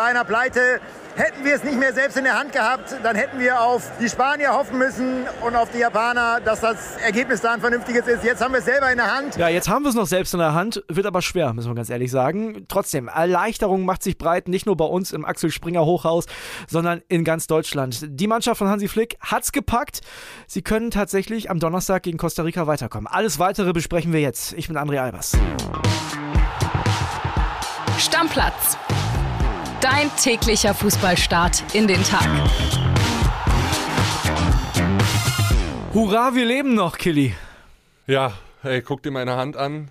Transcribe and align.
bei 0.00 0.06
einer 0.06 0.24
Pleite 0.24 0.80
hätten 1.14 1.44
wir 1.44 1.54
es 1.54 1.62
nicht 1.62 1.78
mehr 1.78 1.92
selbst 1.92 2.16
in 2.16 2.24
der 2.24 2.38
Hand 2.38 2.52
gehabt, 2.52 2.96
dann 3.02 3.14
hätten 3.16 3.38
wir 3.38 3.60
auf 3.60 3.90
die 4.00 4.08
Spanier 4.08 4.54
hoffen 4.54 4.78
müssen 4.78 5.26
und 5.42 5.54
auf 5.54 5.70
die 5.70 5.78
Japaner, 5.78 6.40
dass 6.40 6.62
das 6.62 6.96
Ergebnis 7.04 7.42
da 7.42 7.52
ein 7.52 7.60
vernünftiges 7.60 8.06
ist. 8.06 8.24
Jetzt 8.24 8.42
haben 8.42 8.52
wir 8.52 8.60
es 8.60 8.64
selber 8.64 8.90
in 8.90 8.96
der 8.96 9.14
Hand. 9.14 9.36
Ja, 9.36 9.48
jetzt 9.48 9.68
haben 9.68 9.84
wir 9.84 9.90
es 9.90 9.94
noch 9.94 10.06
selbst 10.06 10.32
in 10.32 10.40
der 10.40 10.54
Hand, 10.54 10.82
wird 10.88 11.04
aber 11.04 11.20
schwer, 11.20 11.52
müssen 11.52 11.70
wir 11.70 11.74
ganz 11.74 11.90
ehrlich 11.90 12.10
sagen. 12.10 12.64
Trotzdem, 12.68 13.08
Erleichterung 13.08 13.84
macht 13.84 14.02
sich 14.02 14.16
breit, 14.16 14.48
nicht 14.48 14.64
nur 14.64 14.78
bei 14.78 14.86
uns 14.86 15.12
im 15.12 15.26
Axel 15.26 15.50
Springer 15.50 15.84
Hochhaus, 15.84 16.24
sondern 16.66 17.02
in 17.08 17.22
ganz 17.22 17.46
Deutschland. 17.46 17.98
Die 18.08 18.26
Mannschaft 18.26 18.56
von 18.56 18.68
Hansi 18.68 18.88
Flick 18.88 19.18
hat's 19.20 19.52
gepackt. 19.52 20.00
Sie 20.46 20.62
können 20.62 20.90
tatsächlich 20.90 21.50
am 21.50 21.58
Donnerstag 21.58 22.04
gegen 22.04 22.16
Costa 22.16 22.42
Rica 22.42 22.66
weiterkommen. 22.66 23.06
Alles 23.06 23.38
weitere 23.38 23.74
besprechen 23.74 24.14
wir 24.14 24.20
jetzt. 24.20 24.54
Ich 24.54 24.68
bin 24.68 24.78
André 24.78 24.98
Albers. 24.98 25.36
Stammplatz. 28.00 28.78
Dein 29.80 30.10
täglicher 30.14 30.74
Fußballstart 30.74 31.74
in 31.74 31.88
den 31.88 32.04
Tag. 32.04 32.28
Hurra, 35.94 36.34
wir 36.34 36.44
leben 36.44 36.74
noch, 36.74 36.98
Killy. 36.98 37.34
Ja, 38.06 38.34
hey, 38.60 38.82
guck 38.82 39.02
dir 39.02 39.10
meine 39.10 39.36
Hand 39.36 39.56
an. 39.56 39.90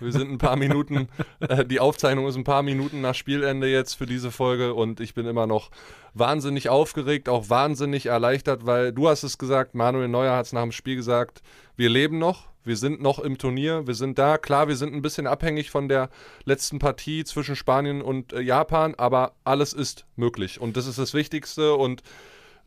Wir 0.00 0.10
sind 0.10 0.28
ein 0.28 0.38
paar 0.38 0.56
Minuten, 0.56 1.08
äh, 1.38 1.64
die 1.64 1.78
Aufzeichnung 1.78 2.26
ist 2.26 2.34
ein 2.34 2.42
paar 2.42 2.64
Minuten 2.64 3.00
nach 3.00 3.14
Spielende 3.14 3.68
jetzt 3.68 3.94
für 3.94 4.06
diese 4.06 4.32
Folge 4.32 4.74
und 4.74 4.98
ich 4.98 5.14
bin 5.14 5.24
immer 5.24 5.46
noch 5.46 5.70
wahnsinnig 6.14 6.68
aufgeregt, 6.68 7.28
auch 7.28 7.48
wahnsinnig 7.48 8.06
erleichtert, 8.06 8.66
weil 8.66 8.92
du 8.92 9.08
hast 9.08 9.22
es 9.22 9.38
gesagt, 9.38 9.76
Manuel 9.76 10.08
Neuer 10.08 10.36
hat 10.36 10.46
es 10.46 10.52
nach 10.52 10.62
dem 10.62 10.72
Spiel 10.72 10.96
gesagt, 10.96 11.42
wir 11.76 11.88
leben 11.88 12.18
noch, 12.18 12.48
wir 12.68 12.76
sind 12.76 13.00
noch 13.00 13.18
im 13.18 13.38
Turnier, 13.38 13.86
wir 13.88 13.94
sind 13.94 14.18
da. 14.18 14.38
Klar, 14.38 14.68
wir 14.68 14.76
sind 14.76 14.94
ein 14.94 15.02
bisschen 15.02 15.26
abhängig 15.26 15.70
von 15.70 15.88
der 15.88 16.10
letzten 16.44 16.78
Partie 16.78 17.24
zwischen 17.24 17.56
Spanien 17.56 18.02
und 18.02 18.32
äh, 18.32 18.40
Japan, 18.40 18.94
aber 18.94 19.32
alles 19.42 19.72
ist 19.72 20.06
möglich 20.14 20.60
und 20.60 20.76
das 20.76 20.86
ist 20.86 20.98
das 20.98 21.14
Wichtigste 21.14 21.74
und 21.74 22.02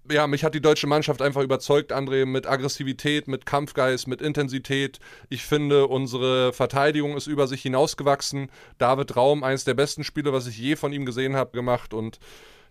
ja, 0.10 0.26
mich 0.26 0.44
hat 0.44 0.55
die 0.55 0.62
deutsche 0.62 0.88
Mannschaft 0.88 1.21
einfach 1.21 1.43
überzeugt, 1.43 1.93
André, 1.93 2.26
mit 2.26 2.48
Aggressivität, 2.48 3.27
mit 3.27 3.46
Kampfgeist, 3.46 4.08
mit 4.08 4.21
Intensität. 4.21 4.99
Ich 5.30 5.43
finde, 5.43 5.85
unsere 5.88 6.54
Verteidigung 6.54 7.15
ist 7.15 7.27
über 7.27 7.46
sich 7.48 7.62
hinausgewachsen. 7.62 8.49
David 8.80 9.15
Raum, 9.15 9.43
eines 9.43 9.63
der 9.63 9.76
besten 9.76 10.04
Spiele, 10.04 10.34
was 10.34 10.48
ich 10.48 10.58
je 10.58 10.76
von 10.76 10.91
ihm 10.91 11.05
gesehen 11.05 11.36
habe, 11.36 11.52
gemacht 11.52 11.93
und 11.93 12.20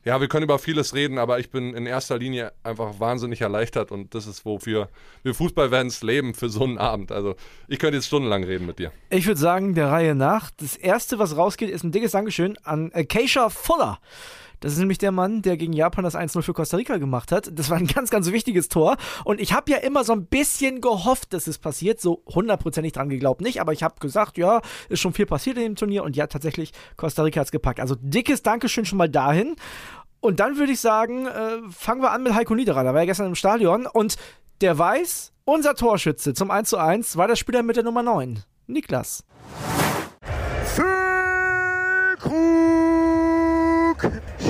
ja, 0.04 0.20
wir 0.20 0.28
können 0.28 0.44
über 0.44 0.58
vieles 0.58 0.94
reden, 0.94 1.18
aber 1.18 1.38
ich 1.40 1.50
bin 1.50 1.74
in 1.74 1.86
erster 1.86 2.18
Linie 2.18 2.52
einfach 2.62 2.98
wahnsinnig 2.98 3.42
erleichtert 3.42 3.92
und 3.92 4.14
das 4.14 4.26
ist, 4.26 4.44
wofür 4.44 4.88
wir 5.22 5.34
Fußballfans 5.34 6.02
leben 6.02 6.34
für 6.34 6.48
so 6.48 6.64
einen 6.64 6.78
Abend. 6.78 7.12
Also 7.12 7.34
ich 7.68 7.78
könnte 7.78 7.96
jetzt 7.96 8.06
stundenlang 8.06 8.44
reden 8.44 8.66
mit 8.66 8.78
dir. 8.78 8.92
Ich 9.10 9.26
würde 9.26 9.40
sagen, 9.40 9.74
der 9.74 9.88
Reihe 9.88 10.14
nach. 10.14 10.50
Das 10.56 10.76
erste, 10.76 11.18
was 11.18 11.36
rausgeht, 11.36 11.68
ist 11.68 11.84
ein 11.84 11.92
dickes 11.92 12.12
Dankeschön 12.12 12.56
an 12.62 12.90
Keisha 13.08 13.50
Fuller. 13.50 14.00
Das 14.60 14.72
ist 14.72 14.78
nämlich 14.78 14.98
der 14.98 15.10
Mann, 15.10 15.42
der 15.42 15.56
gegen 15.56 15.72
Japan 15.72 16.04
das 16.04 16.14
1-0 16.14 16.42
für 16.42 16.52
Costa 16.52 16.76
Rica 16.76 16.98
gemacht 16.98 17.32
hat. 17.32 17.50
Das 17.52 17.70
war 17.70 17.78
ein 17.78 17.86
ganz, 17.86 18.10
ganz 18.10 18.30
wichtiges 18.30 18.68
Tor. 18.68 18.96
Und 19.24 19.40
ich 19.40 19.52
habe 19.52 19.70
ja 19.70 19.78
immer 19.78 20.04
so 20.04 20.12
ein 20.12 20.26
bisschen 20.26 20.80
gehofft, 20.80 21.32
dass 21.32 21.46
es 21.46 21.58
passiert. 21.58 22.00
So 22.00 22.22
hundertprozentig 22.26 22.92
dran 22.92 23.08
geglaubt 23.08 23.40
nicht. 23.40 23.60
Aber 23.60 23.72
ich 23.72 23.82
habe 23.82 23.94
gesagt, 24.00 24.38
ja, 24.38 24.60
ist 24.88 25.00
schon 25.00 25.14
viel 25.14 25.26
passiert 25.26 25.56
in 25.56 25.62
dem 25.64 25.76
Turnier. 25.76 26.04
Und 26.04 26.16
ja, 26.16 26.26
tatsächlich, 26.26 26.72
Costa 26.96 27.22
Rica 27.22 27.40
hat 27.40 27.46
es 27.46 27.52
gepackt. 27.52 27.80
Also 27.80 27.96
dickes 27.98 28.42
Dankeschön 28.42 28.84
schon 28.84 28.98
mal 28.98 29.08
dahin. 29.08 29.56
Und 30.20 30.38
dann 30.40 30.58
würde 30.58 30.72
ich 30.72 30.80
sagen, 30.80 31.26
äh, 31.26 31.58
fangen 31.70 32.02
wir 32.02 32.12
an 32.12 32.22
mit 32.22 32.34
Heiko 32.34 32.54
Niederer. 32.54 32.84
Da 32.84 32.92
war 32.92 33.00
ja 33.00 33.06
gestern 33.06 33.28
im 33.28 33.34
Stadion. 33.34 33.86
Und 33.86 34.16
der 34.60 34.76
weiß, 34.78 35.32
unser 35.44 35.74
Torschütze 35.74 36.34
zum 36.34 36.50
1 36.50 36.74
1 36.74 37.16
war 37.16 37.26
der 37.26 37.36
Spieler 37.36 37.62
mit 37.62 37.76
der 37.76 37.84
Nummer 37.84 38.02
9. 38.02 38.42
Niklas. 38.66 39.24
Füllkrug! 40.64 41.00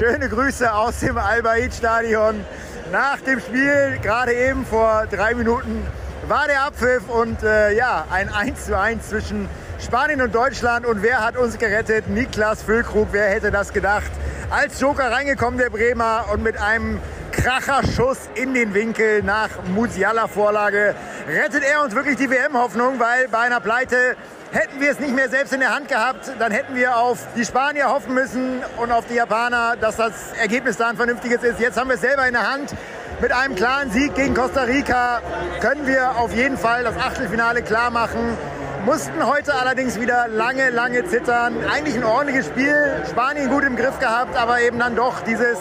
Schöne 0.01 0.31
Grüße 0.31 0.73
aus 0.73 1.01
dem 1.01 1.19
Al-Baid-Stadion. 1.19 2.43
Nach 2.91 3.20
dem 3.20 3.39
Spiel, 3.39 3.98
gerade 4.01 4.33
eben 4.33 4.65
vor 4.65 5.05
drei 5.11 5.34
Minuten, 5.34 5.87
war 6.27 6.47
der 6.47 6.62
Abpfiff 6.62 7.06
und 7.11 7.43
äh, 7.43 7.77
ja, 7.77 8.06
ein 8.09 8.31
1 8.31 8.65
zu 8.65 8.78
1 8.78 9.10
zwischen 9.10 9.47
Spanien 9.78 10.22
und 10.22 10.34
Deutschland. 10.34 10.87
Und 10.87 11.03
wer 11.03 11.22
hat 11.22 11.37
uns 11.37 11.59
gerettet? 11.59 12.09
Niklas 12.09 12.62
Füllkrug, 12.62 13.09
wer 13.12 13.28
hätte 13.28 13.50
das 13.50 13.75
gedacht? 13.75 14.10
Als 14.49 14.81
Joker 14.81 15.12
reingekommen, 15.12 15.59
der 15.59 15.69
Bremer, 15.69 16.28
und 16.33 16.43
mit 16.43 16.56
einem 16.56 16.99
Kracherschuss 17.31 18.31
in 18.37 18.55
den 18.55 18.72
Winkel 18.72 19.22
nach 19.22 19.50
Musiala-Vorlage 19.75 20.94
rettet 21.28 21.62
er 21.62 21.84
uns 21.84 21.94
wirklich 21.94 22.16
die 22.16 22.31
WM-Hoffnung, 22.31 22.99
weil 23.00 23.28
bei 23.28 23.41
einer 23.41 23.60
Pleite 23.60 24.16
hätten 24.53 24.81
wir 24.81 24.91
es 24.91 24.99
nicht 24.99 25.15
mehr 25.15 25.28
selbst 25.28 25.53
in 25.53 25.61
der 25.61 25.75
Hand 25.75 25.88
gehabt, 25.88 26.33
dann 26.38 26.53
hätten 26.53 26.75
wir 26.75 26.97
auf 26.97 27.19
die 27.37 27.44
Spanier 27.44 27.88
hoffen 27.91 28.15
müssen 28.15 28.62
und 28.78 28.91
auf 28.91 29.06
die 29.06 29.15
Japaner, 29.15 29.77
dass 29.81 29.97
das 29.97 30.33
Ergebnis 30.41 30.77
da 30.77 30.88
ein 30.88 30.97
vernünftiges 30.97 31.43
ist. 31.43 31.61
Jetzt 31.61 31.78
haben 31.78 31.88
wir 31.88 31.94
es 31.94 32.00
selber 32.00 32.27
in 32.27 32.33
der 32.34 32.50
Hand. 32.50 32.75
Mit 33.21 33.33
einem 33.33 33.55
klaren 33.55 33.91
Sieg 33.91 34.15
gegen 34.15 34.34
Costa 34.34 34.62
Rica 34.62 35.21
können 35.60 35.87
wir 35.87 36.16
auf 36.16 36.34
jeden 36.34 36.56
Fall 36.56 36.84
das 36.84 36.97
Achtelfinale 36.97 37.62
klar 37.62 37.91
machen 37.91 38.37
mussten 38.84 39.27
heute 39.27 39.55
allerdings 39.55 40.00
wieder 40.00 40.28
lange, 40.28 40.71
lange 40.71 41.05
zittern. 41.05 41.55
Eigentlich 41.71 41.97
ein 41.97 42.05
ordentliches 42.05 42.47
Spiel, 42.47 42.75
Spanien 43.10 43.50
gut 43.50 43.65
im 43.65 43.77
Griff 43.77 43.99
gehabt, 43.99 44.37
aber 44.37 44.60
eben 44.60 44.78
dann 44.78 44.97
doch 44.97 45.21
dieses 45.21 45.59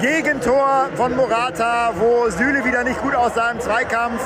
Gegentor 0.00 0.88
von 0.96 1.14
Morata, 1.14 1.92
wo 1.98 2.30
Süle 2.30 2.64
wieder 2.64 2.82
nicht 2.84 3.00
gut 3.02 3.14
aussah 3.14 3.50
im 3.50 3.60
Zweikampf. 3.60 4.22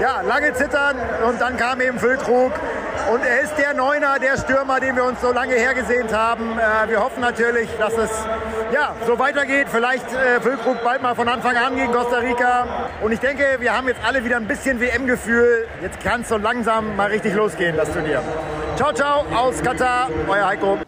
Ja, 0.00 0.20
lange 0.22 0.54
zittern 0.54 0.96
und 1.26 1.40
dann 1.40 1.56
kam 1.56 1.80
eben 1.80 1.98
Füllkrug. 1.98 2.52
Und 3.10 3.22
er 3.22 3.40
ist 3.40 3.56
der 3.56 3.72
Neuner, 3.72 4.18
der 4.18 4.36
Stürmer, 4.36 4.80
den 4.80 4.94
wir 4.94 5.04
uns 5.04 5.22
so 5.22 5.32
lange 5.32 5.54
hergesehnt 5.54 6.12
haben. 6.12 6.58
Äh, 6.58 6.90
wir 6.90 7.02
hoffen 7.02 7.22
natürlich, 7.22 7.70
dass 7.78 7.96
es 7.96 8.10
ja, 8.70 8.94
so 9.06 9.18
weitergeht. 9.18 9.68
Vielleicht 9.70 10.12
äh, 10.12 10.38
Füllkrug 10.42 10.84
bald 10.84 11.00
mal 11.00 11.14
von 11.14 11.26
Anfang 11.26 11.56
an 11.56 11.74
gegen 11.74 11.90
Costa 11.90 12.18
Rica. 12.18 12.90
Und 13.02 13.12
ich 13.12 13.20
denke, 13.20 13.56
wir 13.60 13.74
haben 13.74 13.88
jetzt 13.88 14.00
alle 14.04 14.22
wieder 14.24 14.36
ein 14.36 14.46
bisschen 14.46 14.78
WM-Gefühl. 14.78 15.66
Jetzt 15.80 16.00
kann 16.00 16.20
es 16.20 16.28
so 16.28 16.36
langsam 16.36 16.96
mal 16.96 17.08
richtig 17.10 17.32
losgehen, 17.32 17.76
das 17.76 17.90
Turnier. 17.90 18.22
Ciao, 18.76 18.92
ciao 18.92 19.24
aus 19.34 19.62
Katar, 19.62 20.10
euer 20.28 20.46
Heiko. 20.46 20.78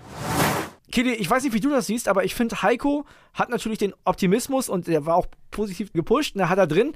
Kili, 0.93 1.15
ich 1.15 1.31
weiß 1.31 1.43
nicht, 1.45 1.55
wie 1.55 1.61
du 1.61 1.71
das 1.71 1.87
siehst, 1.87 2.07
aber 2.07 2.25
ich 2.25 2.35
finde, 2.35 2.61
Heiko 2.61 3.07
hat 3.33 3.49
natürlich 3.49 3.79
den 3.79 3.95
Optimismus 4.05 4.69
und 4.69 4.89
der 4.89 5.07
war 5.07 5.17
auch 5.17 5.27
positiv 5.51 5.93
gepusht, 5.95 6.35
und 6.35 6.43
er 6.43 6.51
hat 6.51 6.59
er 6.59 6.67
drin. 6.67 6.93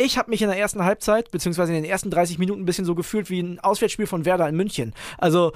Ich 0.00 0.16
habe 0.16 0.30
mich 0.30 0.42
in 0.42 0.48
der 0.48 0.58
ersten 0.58 0.84
Halbzeit, 0.84 1.32
beziehungsweise 1.32 1.74
in 1.74 1.82
den 1.82 1.90
ersten 1.90 2.08
30 2.08 2.38
Minuten 2.38 2.62
ein 2.62 2.64
bisschen 2.64 2.84
so 2.84 2.94
gefühlt 2.94 3.30
wie 3.30 3.40
ein 3.40 3.58
Auswärtsspiel 3.58 4.06
von 4.06 4.24
Werder 4.24 4.48
in 4.48 4.54
München. 4.54 4.94
Also 5.18 5.52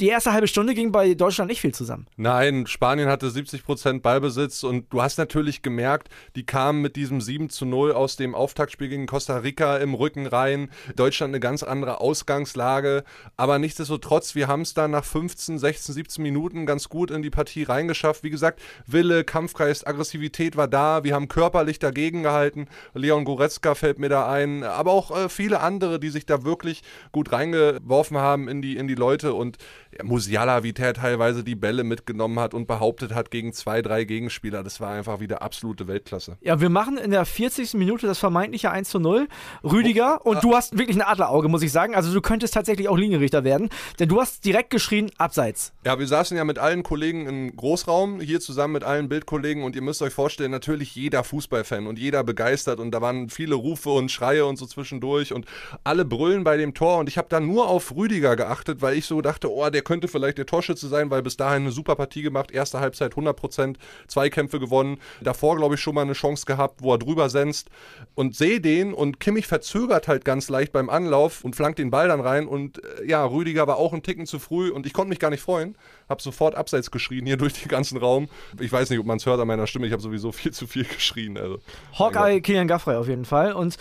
die 0.00 0.08
erste 0.08 0.32
halbe 0.32 0.48
Stunde 0.48 0.74
ging 0.74 0.90
bei 0.90 1.14
Deutschland 1.14 1.50
nicht 1.50 1.60
viel 1.60 1.74
zusammen. 1.74 2.06
Nein, 2.16 2.66
Spanien 2.66 3.08
hatte 3.08 3.30
70 3.30 3.64
Prozent 3.64 4.02
Ballbesitz 4.02 4.64
und 4.64 4.92
du 4.92 5.02
hast 5.02 5.18
natürlich 5.18 5.62
gemerkt, 5.62 6.08
die 6.34 6.46
kamen 6.46 6.80
mit 6.80 6.96
diesem 6.96 7.20
7 7.20 7.50
zu 7.50 7.66
0 7.66 7.92
aus 7.92 8.16
dem 8.16 8.34
Auftaktspiel 8.34 8.88
gegen 8.88 9.06
Costa 9.06 9.38
Rica 9.38 9.76
im 9.76 9.94
Rücken 9.94 10.26
rein. 10.26 10.70
Deutschland 10.96 11.32
eine 11.32 11.40
ganz 11.40 11.62
andere 11.62 12.00
Ausgangslage, 12.00 13.04
aber 13.36 13.58
nichtsdestotrotz, 13.58 14.34
wir 14.34 14.48
haben 14.48 14.62
es 14.62 14.74
dann 14.74 14.92
nach 14.92 15.04
15, 15.04 15.58
16, 15.58 15.94
17 15.94 16.22
Minuten 16.22 16.66
ganz 16.66 16.88
gut 16.88 17.10
in 17.10 17.22
die 17.22 17.30
Partie 17.30 17.62
reingeschafft. 17.62 18.24
Wie 18.24 18.30
gesagt, 18.30 18.60
Wille, 18.86 19.24
Kampfgeist, 19.24 19.86
Aggressivität 19.86 20.56
war 20.56 20.68
da, 20.68 21.04
wir 21.04 21.14
haben 21.14 21.28
körperlich 21.28 21.78
dagegen 21.78 22.22
gehalten. 22.22 22.66
Leon 22.94 23.24
Goretzka 23.24 23.74
fällt 23.74 23.98
mir 23.98 24.08
da 24.08 24.30
ein, 24.30 24.64
aber 24.64 24.92
auch 24.92 25.16
äh, 25.16 25.28
viele 25.28 25.60
andere, 25.60 26.00
die 26.00 26.08
sich 26.08 26.24
da 26.24 26.44
wirklich 26.44 26.82
gut 27.12 27.30
reingeworfen 27.30 28.16
haben 28.16 28.48
in 28.48 28.62
die, 28.62 28.76
in 28.76 28.88
die 28.88 28.94
Leute 28.94 29.34
und 29.34 29.58
Musiala, 30.02 30.62
wie 30.62 30.72
der 30.72 30.94
teilweise 30.94 31.44
die 31.44 31.54
Bälle 31.54 31.84
mitgenommen 31.84 32.38
hat 32.38 32.54
und 32.54 32.66
behauptet 32.66 33.14
hat 33.14 33.30
gegen 33.30 33.52
zwei, 33.52 33.82
drei 33.82 34.04
Gegenspieler. 34.04 34.62
Das 34.62 34.80
war 34.80 34.92
einfach 34.92 35.20
wieder 35.20 35.42
absolute 35.42 35.86
Weltklasse. 35.86 36.38
Ja, 36.40 36.60
wir 36.60 36.70
machen 36.70 36.98
in 36.98 37.10
der 37.10 37.24
40. 37.24 37.74
Minute 37.74 38.06
das 38.06 38.18
vermeintliche 38.18 38.70
1 38.70 38.88
zu 38.88 38.98
0. 38.98 39.28
Rüdiger, 39.64 40.20
oh, 40.24 40.30
und 40.30 40.38
ah. 40.38 40.40
du 40.40 40.54
hast 40.54 40.78
wirklich 40.78 40.96
ein 40.96 41.02
Adlerauge, 41.02 41.48
muss 41.48 41.62
ich 41.62 41.72
sagen. 41.72 41.94
Also 41.94 42.12
du 42.12 42.20
könntest 42.20 42.54
tatsächlich 42.54 42.88
auch 42.88 42.96
Linienrichter 42.96 43.44
werden, 43.44 43.68
denn 43.98 44.08
du 44.08 44.20
hast 44.20 44.44
direkt 44.44 44.70
geschrien, 44.70 45.10
abseits. 45.18 45.72
Ja, 45.84 45.98
wir 45.98 46.06
saßen 46.06 46.36
ja 46.36 46.44
mit 46.44 46.58
allen 46.58 46.82
Kollegen 46.82 47.26
im 47.26 47.56
Großraum, 47.56 48.20
hier 48.20 48.40
zusammen 48.40 48.74
mit 48.74 48.84
allen 48.84 49.08
Bildkollegen 49.08 49.62
und 49.62 49.76
ihr 49.76 49.82
müsst 49.82 50.02
euch 50.02 50.12
vorstellen, 50.12 50.50
natürlich 50.50 50.94
jeder 50.94 51.24
Fußballfan 51.24 51.86
und 51.86 51.98
jeder 51.98 52.24
begeistert 52.24 52.80
und 52.80 52.92
da 52.92 53.00
waren 53.00 53.28
viele 53.28 53.54
Rufe 53.54 53.90
und 53.90 54.10
Schreie 54.10 54.46
und 54.46 54.56
so 54.56 54.66
zwischendurch 54.66 55.32
und 55.32 55.46
alle 55.84 56.04
brüllen 56.04 56.44
bei 56.44 56.56
dem 56.56 56.74
Tor 56.74 56.98
und 56.98 57.08
ich 57.08 57.18
habe 57.18 57.28
da 57.28 57.40
nur 57.40 57.68
auf 57.68 57.94
Rüdiger 57.94 58.36
geachtet, 58.36 58.82
weil 58.82 58.96
ich 58.96 59.06
so 59.06 59.20
dachte, 59.20 59.52
oh, 59.52 59.68
der 59.68 59.81
könnte 59.82 60.08
vielleicht 60.08 60.38
der 60.38 60.46
Torschütze 60.46 60.88
sein, 60.88 61.10
weil 61.10 61.22
bis 61.22 61.36
dahin 61.36 61.62
eine 61.62 61.72
super 61.72 61.96
Partie 61.96 62.22
gemacht. 62.22 62.50
Erste 62.50 62.80
Halbzeit 62.80 63.14
100%, 63.14 63.76
zwei 64.06 64.30
Kämpfe 64.30 64.58
gewonnen. 64.60 64.98
Davor, 65.20 65.56
glaube 65.56 65.74
ich, 65.74 65.80
schon 65.80 65.94
mal 65.94 66.02
eine 66.02 66.12
Chance 66.12 66.46
gehabt, 66.46 66.82
wo 66.82 66.94
er 66.94 66.98
drüber 66.98 67.28
senzt. 67.28 67.68
Und 68.14 68.34
sehe 68.34 68.60
den 68.60 68.94
und 68.94 69.20
Kimmich 69.20 69.46
verzögert 69.46 70.08
halt 70.08 70.24
ganz 70.24 70.48
leicht 70.48 70.72
beim 70.72 70.90
Anlauf 70.90 71.44
und 71.44 71.56
flankt 71.56 71.78
den 71.78 71.90
Ball 71.90 72.08
dann 72.08 72.20
rein. 72.20 72.46
Und 72.46 72.82
äh, 72.82 73.06
ja, 73.06 73.24
Rüdiger 73.24 73.66
war 73.66 73.76
auch 73.76 73.92
ein 73.92 74.02
Ticken 74.02 74.26
zu 74.26 74.38
früh 74.38 74.70
und 74.70 74.86
ich 74.86 74.92
konnte 74.92 75.10
mich 75.10 75.18
gar 75.18 75.30
nicht 75.30 75.42
freuen. 75.42 75.76
Habe 76.08 76.22
sofort 76.22 76.54
abseits 76.54 76.90
geschrien 76.90 77.26
hier 77.26 77.36
durch 77.38 77.54
den 77.54 77.68
ganzen 77.68 77.98
Raum. 77.98 78.28
Ich 78.60 78.72
weiß 78.72 78.90
nicht, 78.90 78.98
ob 78.98 79.06
man 79.06 79.18
es 79.18 79.26
hört 79.26 79.40
an 79.40 79.46
meiner 79.46 79.66
Stimme. 79.66 79.86
Ich 79.86 79.92
habe 79.92 80.02
sowieso 80.02 80.32
viel 80.32 80.52
zu 80.52 80.66
viel 80.66 80.84
geschrien. 80.84 81.36
Also, 81.38 81.58
Hawkeye, 81.98 82.40
Kilian 82.40 82.68
Gaffrey 82.68 82.96
auf 82.96 83.08
jeden 83.08 83.24
Fall. 83.24 83.52
Und 83.52 83.76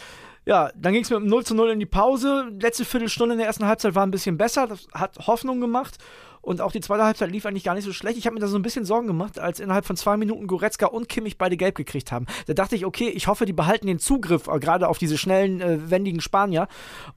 ja, 0.52 0.70
dann 0.76 0.92
ging 0.92 1.02
es 1.02 1.10
mit 1.10 1.18
dem 1.18 1.28
0 1.28 1.46
zu 1.46 1.56
0 1.56 1.70
in 1.70 1.80
die 1.80 1.86
Pause. 1.86 2.52
Letzte 2.60 2.84
Viertelstunde 2.84 3.36
in 3.36 3.40
der 3.40 3.48
ersten 3.48 3.66
Halbzeit 3.66 3.96
war 3.96 4.06
ein 4.06 4.12
bisschen 4.12 4.38
besser. 4.38 4.68
Das 4.68 4.86
hat 4.94 5.18
Hoffnung 5.26 5.62
gemacht. 5.62 5.98
Und 6.42 6.62
auch 6.62 6.72
die 6.72 6.82
zweite 6.82 7.04
Halbzeit 7.04 7.32
lief 7.32 7.46
eigentlich 7.46 7.64
gar 7.64 7.76
nicht 7.76 7.86
so 7.86 7.94
schlecht. 7.94 8.18
Ich 8.18 8.26
habe 8.26 8.34
mir 8.34 8.40
da 8.40 8.48
so 8.48 8.58
ein 8.58 8.62
bisschen 8.62 8.86
Sorgen 8.86 9.08
gemacht, 9.08 9.40
als 9.40 9.60
innerhalb 9.60 9.86
von 9.86 9.96
zwei 9.96 10.18
Minuten 10.18 10.48
Goretzka 10.48 10.88
und 10.88 11.08
Kimmich 11.08 11.38
beide 11.38 11.58
gelb 11.58 11.76
gekriegt 11.76 12.12
haben. 12.12 12.26
Da 12.48 12.54
dachte 12.54 12.76
ich, 12.76 12.86
okay, 12.86 13.10
ich 13.10 13.28
hoffe, 13.28 13.46
die 13.46 13.54
behalten 13.54 13.88
den 13.88 14.00
Zugriff, 14.00 14.48
äh, 14.48 14.60
gerade 14.60 14.88
auf 14.88 14.98
diese 14.98 15.18
schnellen, 15.18 15.62
äh, 15.62 15.90
wendigen 15.90 16.22
Spanier. 16.22 16.68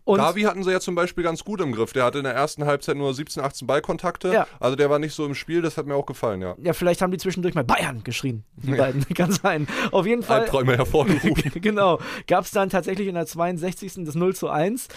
Und 0.05 0.19
Gavi 0.19 0.43
hatten 0.43 0.63
sie 0.63 0.71
ja 0.71 0.81
zum 0.81 0.95
Beispiel 0.95 1.25
ganz 1.25 1.45
gut 1.45 1.61
im 1.61 1.73
Griff. 1.73 1.93
Der 1.93 2.05
hatte 2.05 2.19
in 2.19 2.25
der 2.25 2.35
ersten 2.35 2.65
Halbzeit 2.65 2.97
nur 2.97 3.15
17, 3.15 3.43
18 3.43 3.67
Ballkontakte. 3.67 4.33
Ja. 4.33 4.47
Also 4.61 4.77
der 4.77 4.91
war 4.91 4.99
nicht 4.99 5.15
so 5.15 5.25
im 5.25 5.35
Spiel, 5.35 5.63
das 5.63 5.77
hat 5.77 5.87
mir 5.87 5.95
auch 5.95 6.07
gefallen, 6.07 6.43
ja. 6.43 6.55
Ja, 6.59 6.73
vielleicht 6.73 7.01
haben 7.01 7.11
die 7.11 7.19
zwischendurch 7.19 7.55
mal 7.55 7.65
Bayern 7.65 8.05
geschrien, 8.05 8.45
die 8.57 8.73
ja. 8.73 8.77
beiden. 8.77 9.07
Kann 9.15 9.33
sein. 9.33 9.67
Auf 9.91 10.07
jeden 10.07 10.23
Fall. 10.23 10.41
Albträume 10.41 10.77
hervorgerufen. 10.77 11.53
genau. 11.61 11.99
Gab 12.27 12.45
es 12.45 12.51
dann 12.51 12.69
tatsächlich 12.69 13.09
in 13.09 13.15
der 13.15 13.27
62. 13.27 14.05
das 14.05 14.15
0 14.15 14.35
zu 14.35 14.49
1. 14.49 14.89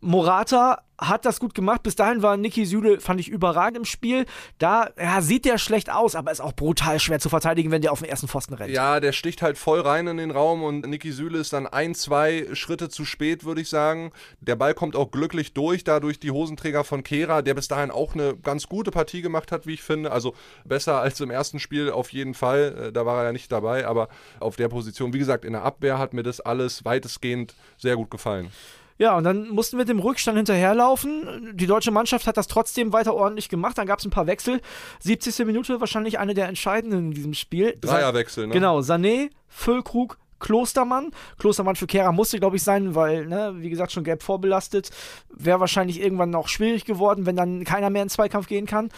Morata 0.00 0.82
hat 0.98 1.24
das 1.24 1.40
gut 1.40 1.54
gemacht. 1.54 1.82
Bis 1.82 1.96
dahin 1.96 2.22
war 2.22 2.36
Niki 2.36 2.64
Süle, 2.66 3.00
fand 3.00 3.20
ich 3.20 3.28
überragend 3.28 3.76
im 3.76 3.84
Spiel. 3.84 4.26
Da 4.58 4.90
ja, 4.98 5.20
sieht 5.20 5.44
der 5.44 5.58
schlecht 5.58 5.90
aus, 5.90 6.14
aber 6.14 6.30
ist 6.30 6.40
auch 6.40 6.54
brutal 6.54 7.00
schwer 7.00 7.18
zu 7.18 7.28
verteidigen, 7.28 7.70
wenn 7.70 7.82
der 7.82 7.92
auf 7.92 8.00
den 8.00 8.08
ersten 8.08 8.28
Pfosten 8.28 8.54
rennt. 8.54 8.72
Ja, 8.72 9.00
der 9.00 9.12
sticht 9.12 9.42
halt 9.42 9.58
voll 9.58 9.80
rein 9.80 10.06
in 10.06 10.16
den 10.16 10.30
Raum 10.30 10.62
und 10.62 10.86
Niki 10.86 11.12
Süle 11.12 11.38
ist 11.38 11.52
dann 11.52 11.66
ein, 11.66 11.94
zwei 11.94 12.46
Schritte 12.52 12.88
zu 12.88 13.04
spät, 13.04 13.44
würde 13.44 13.60
ich 13.60 13.68
sagen. 13.68 14.12
Der 14.40 14.56
Ball 14.56 14.74
kommt 14.74 14.96
auch 14.96 15.10
glücklich 15.10 15.54
durch, 15.54 15.84
da 15.84 16.00
durch 16.00 16.20
die 16.20 16.30
Hosenträger 16.30 16.84
von 16.84 17.02
Kehra, 17.02 17.42
der 17.42 17.54
bis 17.54 17.68
dahin 17.68 17.90
auch 17.90 18.14
eine 18.14 18.36
ganz 18.36 18.68
gute 18.68 18.90
Partie 18.90 19.22
gemacht 19.22 19.52
hat, 19.52 19.66
wie 19.66 19.74
ich 19.74 19.82
finde. 19.82 20.12
Also 20.12 20.34
besser 20.64 21.00
als 21.00 21.20
im 21.20 21.30
ersten 21.30 21.58
Spiel 21.58 21.90
auf 21.90 22.12
jeden 22.12 22.34
Fall. 22.34 22.88
Äh, 22.88 22.92
da 22.92 23.06
war 23.06 23.18
er 23.18 23.24
ja 23.24 23.32
nicht 23.32 23.50
dabei, 23.50 23.86
aber 23.86 24.08
auf 24.40 24.56
der 24.56 24.68
Position, 24.68 25.12
wie 25.12 25.18
gesagt, 25.18 25.44
in 25.44 25.52
der 25.52 25.62
Abwehr 25.62 25.98
hat 25.98 26.14
mir 26.14 26.22
das 26.22 26.40
alles 26.40 26.84
weitestgehend 26.84 27.54
sehr 27.76 27.96
gut 27.96 28.10
gefallen. 28.10 28.50
Ja, 28.96 29.16
und 29.16 29.24
dann 29.24 29.48
mussten 29.48 29.76
wir 29.76 29.84
dem 29.84 29.98
Rückstand 29.98 30.36
hinterherlaufen. 30.36 31.56
Die 31.56 31.66
deutsche 31.66 31.90
Mannschaft 31.90 32.26
hat 32.26 32.36
das 32.36 32.46
trotzdem 32.46 32.92
weiter 32.92 33.14
ordentlich 33.14 33.48
gemacht. 33.48 33.76
Dann 33.76 33.86
gab 33.86 33.98
es 33.98 34.04
ein 34.04 34.10
paar 34.10 34.26
Wechsel. 34.26 34.60
70. 35.00 35.46
Minute 35.46 35.80
wahrscheinlich 35.80 36.18
eine 36.18 36.34
der 36.34 36.46
entscheidenden 36.46 37.06
in 37.06 37.10
diesem 37.10 37.34
Spiel. 37.34 37.76
Dreierwechsel, 37.80 38.46
ne? 38.46 38.52
Genau, 38.52 38.78
Sané, 38.80 39.30
Füllkrug, 39.48 40.18
Klostermann. 40.38 41.10
Klostermann 41.38 41.74
für 41.74 41.86
Kehra 41.86 42.12
musste, 42.12 42.38
glaube 42.38 42.56
ich, 42.56 42.62
sein, 42.62 42.94
weil, 42.94 43.26
ne, 43.26 43.54
wie 43.56 43.70
gesagt, 43.70 43.92
schon 43.92 44.04
gelb 44.04 44.22
vorbelastet. 44.22 44.90
Wäre 45.30 45.58
wahrscheinlich 45.58 46.00
irgendwann 46.00 46.30
noch 46.30 46.48
schwierig 46.48 46.84
geworden, 46.84 47.26
wenn 47.26 47.34
dann 47.34 47.64
keiner 47.64 47.90
mehr 47.90 48.02
in 48.02 48.08
den 48.08 48.12
Zweikampf 48.12 48.46
gehen 48.46 48.66
kann. 48.66 48.90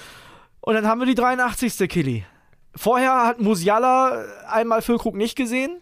Und 0.61 0.75
dann 0.75 0.87
haben 0.87 1.01
wir 1.01 1.07
die 1.07 1.15
83. 1.15 1.89
Killy. 1.89 2.25
Vorher 2.75 3.25
hat 3.25 3.41
Musiala 3.41 4.25
einmal 4.49 4.83
Füllkrug 4.83 5.15
nicht 5.15 5.37
gesehen. 5.37 5.79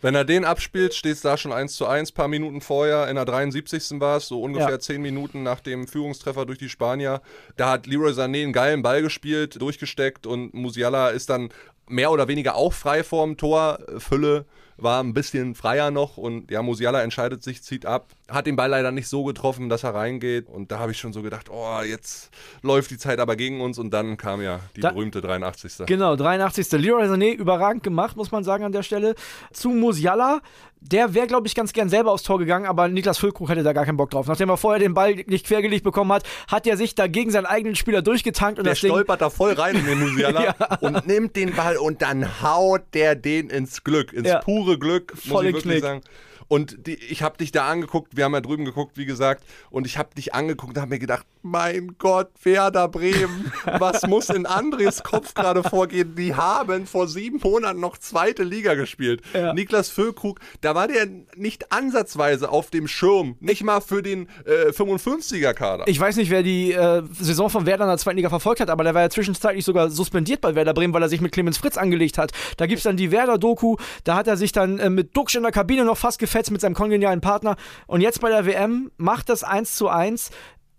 Wenn 0.00 0.14
er 0.14 0.24
den 0.24 0.44
abspielt, 0.44 0.94
steht 0.94 1.14
es 1.14 1.22
da 1.22 1.36
schon 1.36 1.52
1 1.52 1.74
zu 1.74 1.86
1, 1.86 2.12
paar 2.12 2.28
Minuten 2.28 2.60
vorher, 2.60 3.08
in 3.08 3.16
der 3.16 3.24
73. 3.24 4.00
war 4.00 4.18
es, 4.18 4.28
so 4.28 4.40
ungefähr 4.40 4.70
ja. 4.70 4.78
10 4.78 5.02
Minuten 5.02 5.42
nach 5.42 5.60
dem 5.60 5.88
Führungstreffer 5.88 6.46
durch 6.46 6.58
die 6.58 6.68
Spanier. 6.68 7.20
Da 7.56 7.70
hat 7.70 7.86
Leroy 7.86 8.12
Sané 8.12 8.44
einen 8.44 8.52
geilen 8.52 8.82
Ball 8.82 9.02
gespielt, 9.02 9.60
durchgesteckt 9.60 10.26
und 10.26 10.54
Musiala 10.54 11.08
ist 11.08 11.30
dann 11.30 11.48
mehr 11.88 12.12
oder 12.12 12.28
weniger 12.28 12.54
auch 12.54 12.72
frei 12.72 13.02
vorm 13.02 13.36
Tor. 13.36 13.80
Fülle 13.98 14.44
war 14.76 15.02
ein 15.02 15.14
bisschen 15.14 15.54
freier 15.56 15.90
noch 15.90 16.16
und 16.16 16.50
ja, 16.50 16.62
Musiala 16.62 17.02
entscheidet 17.02 17.42
sich, 17.42 17.62
zieht 17.62 17.84
ab, 17.84 18.12
hat 18.28 18.46
den 18.46 18.56
Ball 18.56 18.68
leider 18.68 18.92
nicht 18.92 19.08
so 19.08 19.24
getroffen, 19.24 19.68
dass 19.68 19.84
er 19.84 19.94
reingeht 19.94 20.48
und 20.48 20.70
da 20.70 20.78
habe 20.78 20.92
ich 20.92 20.98
schon 20.98 21.12
so 21.12 21.22
gedacht, 21.22 21.48
oh, 21.50 21.80
jetzt 21.82 22.30
läuft 22.62 22.90
die 22.90 22.98
Zeit 22.98 23.20
aber 23.20 23.36
gegen 23.36 23.60
uns 23.60 23.78
und 23.78 23.90
dann 23.90 24.16
kam 24.18 24.42
ja 24.42 24.60
die 24.76 24.80
da, 24.80 24.90
berühmte 24.90 25.20
83. 25.20 25.86
Genau, 25.86 26.14
83. 26.14 26.70
Leroy 26.72 27.04
Sané 27.06 27.32
überragend 27.32 27.82
gemacht, 27.82 28.16
muss 28.16 28.30
man 28.30 28.44
sagen 28.44 28.64
an 28.64 28.72
der 28.72 28.82
Stelle. 28.82 29.14
Zu 29.52 29.70
Musiala, 29.70 30.40
der 30.80 31.14
wäre, 31.14 31.26
glaube 31.26 31.46
ich, 31.46 31.54
ganz 31.54 31.72
gern 31.72 31.88
selber 31.88 32.12
aufs 32.12 32.22
Tor 32.22 32.38
gegangen, 32.38 32.66
aber 32.66 32.88
Niklas 32.88 33.18
Füllkrug 33.18 33.48
hätte 33.48 33.62
da 33.62 33.72
gar 33.72 33.84
keinen 33.84 33.96
Bock 33.96 34.10
drauf. 34.10 34.26
Nachdem 34.26 34.50
er 34.50 34.56
vorher 34.56 34.78
den 34.78 34.94
Ball 34.94 35.14
nicht 35.26 35.46
quergelegt 35.46 35.82
bekommen 35.82 36.12
hat, 36.12 36.24
hat 36.48 36.66
er 36.66 36.76
sich 36.76 36.94
da 36.94 37.06
gegen 37.06 37.30
seinen 37.30 37.46
eigenen 37.46 37.76
Spieler 37.76 38.02
durchgetankt. 38.02 38.58
Und 38.58 38.66
der 38.66 38.74
stolpert 38.74 39.20
da 39.20 39.30
voll 39.30 39.54
rein 39.54 39.74
in 39.74 39.86
den 39.86 39.98
Musiala 40.12 40.44
ja. 40.44 40.54
und 40.80 41.06
nimmt 41.06 41.34
den 41.34 41.54
Ball 41.54 41.78
und 41.78 42.02
dann 42.02 42.42
haut 42.42 42.82
der 42.92 43.14
den 43.14 43.48
ins 43.48 43.82
Glück, 43.82 44.12
ins 44.12 44.28
ja. 44.28 44.40
pure 44.40 44.78
Glück, 44.78 45.14
muss 45.14 45.24
Voll 45.24 45.46
ich 45.46 45.54
wirklich 45.54 45.72
Knick. 45.72 45.82
sagen. 45.82 46.00
Und 46.48 46.86
die, 46.86 46.94
ich 46.94 47.22
habe 47.22 47.36
dich 47.36 47.52
da 47.52 47.68
angeguckt, 47.68 48.16
wir 48.16 48.24
haben 48.24 48.32
ja 48.32 48.40
drüben 48.40 48.64
geguckt, 48.64 48.96
wie 48.96 49.04
gesagt, 49.04 49.44
und 49.70 49.86
ich 49.86 49.98
habe 49.98 50.14
dich 50.14 50.34
angeguckt 50.34 50.74
und 50.74 50.80
habe 50.80 50.90
mir 50.90 50.98
gedacht, 50.98 51.26
mein 51.42 51.96
Gott, 51.98 52.30
Werder 52.42 52.88
Bremen, 52.88 53.52
was 53.78 54.06
muss 54.06 54.30
in 54.30 54.46
Andres 54.46 55.02
Kopf 55.02 55.34
gerade 55.34 55.62
vorgehen? 55.62 56.14
Die 56.16 56.34
haben 56.34 56.86
vor 56.86 57.06
sieben 57.06 57.38
Monaten 57.42 57.80
noch 57.80 57.98
zweite 57.98 58.44
Liga 58.44 58.74
gespielt. 58.74 59.22
Ja. 59.34 59.52
Niklas 59.52 59.90
Füllkrug, 59.90 60.40
da 60.62 60.74
war 60.74 60.88
der 60.88 61.06
nicht 61.36 61.70
ansatzweise 61.70 62.50
auf 62.50 62.70
dem 62.70 62.88
Schirm, 62.88 63.36
nicht 63.40 63.62
mal 63.62 63.80
für 63.80 64.02
den 64.02 64.28
äh, 64.46 64.70
55er-Kader. 64.70 65.86
Ich 65.86 66.00
weiß 66.00 66.16
nicht, 66.16 66.30
wer 66.30 66.42
die 66.42 66.72
äh, 66.72 67.02
Saison 67.12 67.50
von 67.50 67.66
Werder 67.66 67.84
in 67.84 67.90
der 67.90 67.98
zweiten 67.98 68.16
Liga 68.16 68.30
verfolgt 68.30 68.60
hat, 68.60 68.70
aber 68.70 68.84
der 68.84 68.94
war 68.94 69.02
ja 69.02 69.10
zwischenzeitlich 69.10 69.64
sogar 69.64 69.90
suspendiert 69.90 70.40
bei 70.40 70.54
Werder 70.54 70.72
Bremen, 70.72 70.94
weil 70.94 71.02
er 71.02 71.08
sich 71.10 71.20
mit 71.20 71.32
Clemens 71.32 71.58
Fritz 71.58 71.76
angelegt 71.76 72.16
hat. 72.16 72.32
Da 72.56 72.66
gibt 72.66 72.78
es 72.78 72.84
dann 72.84 72.96
die 72.96 73.10
Werder-Doku, 73.10 73.76
da 74.04 74.16
hat 74.16 74.26
er 74.26 74.38
sich 74.38 74.52
dann 74.52 74.78
äh, 74.78 74.88
mit 74.88 75.14
Duxch 75.14 75.34
in 75.34 75.42
der 75.42 75.52
Kabine 75.52 75.84
noch 75.84 75.98
fast 75.98 76.18
gefällt 76.18 76.37
fetzt 76.38 76.52
mit 76.52 76.60
seinem 76.60 76.74
kongenialen 76.74 77.20
Partner. 77.20 77.56
Und 77.88 78.00
jetzt 78.00 78.20
bei 78.20 78.28
der 78.28 78.46
WM 78.46 78.92
macht 78.96 79.28
das 79.28 79.42
1 79.42 79.74
zu 79.74 79.88
1. 79.88 80.30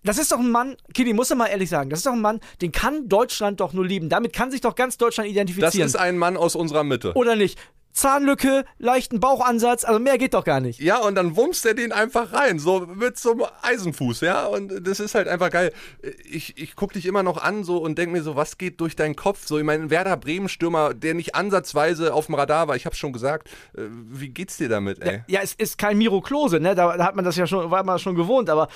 Das 0.03 0.17
ist 0.17 0.31
doch 0.31 0.39
ein 0.39 0.49
Mann, 0.49 0.77
Kili, 0.93 1.11
muss 1.11 1.35
mal 1.35 1.47
ehrlich 1.47 1.69
sagen, 1.69 1.89
das 1.89 1.99
ist 1.99 2.05
doch 2.05 2.13
ein 2.13 2.21
Mann, 2.21 2.39
den 2.61 2.71
kann 2.71 3.09
Deutschland 3.09 3.59
doch 3.59 3.73
nur 3.73 3.85
lieben. 3.85 4.07
Damit 4.07 4.31
kann 4.31 4.49
sich 4.49 4.61
doch 4.61 4.75
ganz 4.75 4.97
Deutschland 4.97 5.29
identifizieren. 5.29 5.81
Das 5.81 5.95
ist 5.95 5.97
ein 5.97 6.17
Mann 6.17 6.37
aus 6.37 6.55
unserer 6.55 6.85
Mitte. 6.85 7.11
Oder 7.15 7.35
nicht? 7.35 7.59
Zahnlücke, 7.99 8.65
leichten 8.77 9.19
Bauchansatz, 9.19 9.83
also 9.83 9.99
mehr 9.99 10.17
geht 10.17 10.33
doch 10.33 10.45
gar 10.45 10.59
nicht. 10.59 10.79
Ja, 10.79 10.99
und 10.99 11.15
dann 11.15 11.35
wummst 11.35 11.65
er 11.65 11.73
den 11.73 11.91
einfach 11.91 12.33
rein, 12.33 12.57
so 12.59 12.87
mit 12.87 13.19
so 13.19 13.31
einem 13.31 13.43
Eisenfuß, 13.61 14.21
ja, 14.21 14.45
und 14.45 14.87
das 14.87 14.99
ist 14.99 15.15
halt 15.15 15.27
einfach 15.27 15.49
geil. 15.49 15.73
Ich, 16.29 16.57
ich 16.57 16.75
guck 16.75 16.93
dich 16.93 17.05
immer 17.05 17.23
noch 17.23 17.41
an 17.41 17.63
so 17.63 17.77
und 17.77 17.97
denk 17.97 18.11
mir 18.11 18.23
so, 18.23 18.35
was 18.35 18.57
geht 18.57 18.79
durch 18.79 18.95
deinen 18.95 19.15
Kopf? 19.15 19.45
So, 19.45 19.57
ich 19.57 19.65
meine, 19.65 19.89
Werder 19.89 20.17
Bremen-Stürmer, 20.17 20.93
der 20.93 21.13
nicht 21.13 21.35
ansatzweise 21.35 22.13
auf 22.13 22.27
dem 22.27 22.35
Radar 22.35 22.67
war, 22.67 22.75
ich 22.75 22.85
hab's 22.85 22.97
schon 22.97 23.13
gesagt, 23.13 23.49
äh, 23.75 23.81
wie 23.89 24.29
geht's 24.29 24.57
dir 24.57 24.69
damit, 24.69 25.01
ey? 25.01 25.23
Ja, 25.27 25.39
ja 25.39 25.39
es 25.43 25.53
ist 25.53 25.77
kein 25.77 25.97
Miro 25.97 26.21
Klose, 26.21 26.59
ne, 26.59 26.75
da, 26.75 26.95
da 26.95 27.03
hat 27.05 27.15
man 27.15 27.25
das 27.25 27.35
ja 27.35 27.47
schon, 27.47 27.69
war 27.69 27.83
man 27.83 27.99
schon 27.99 28.15
gewohnt, 28.15 28.49
aber 28.49 28.69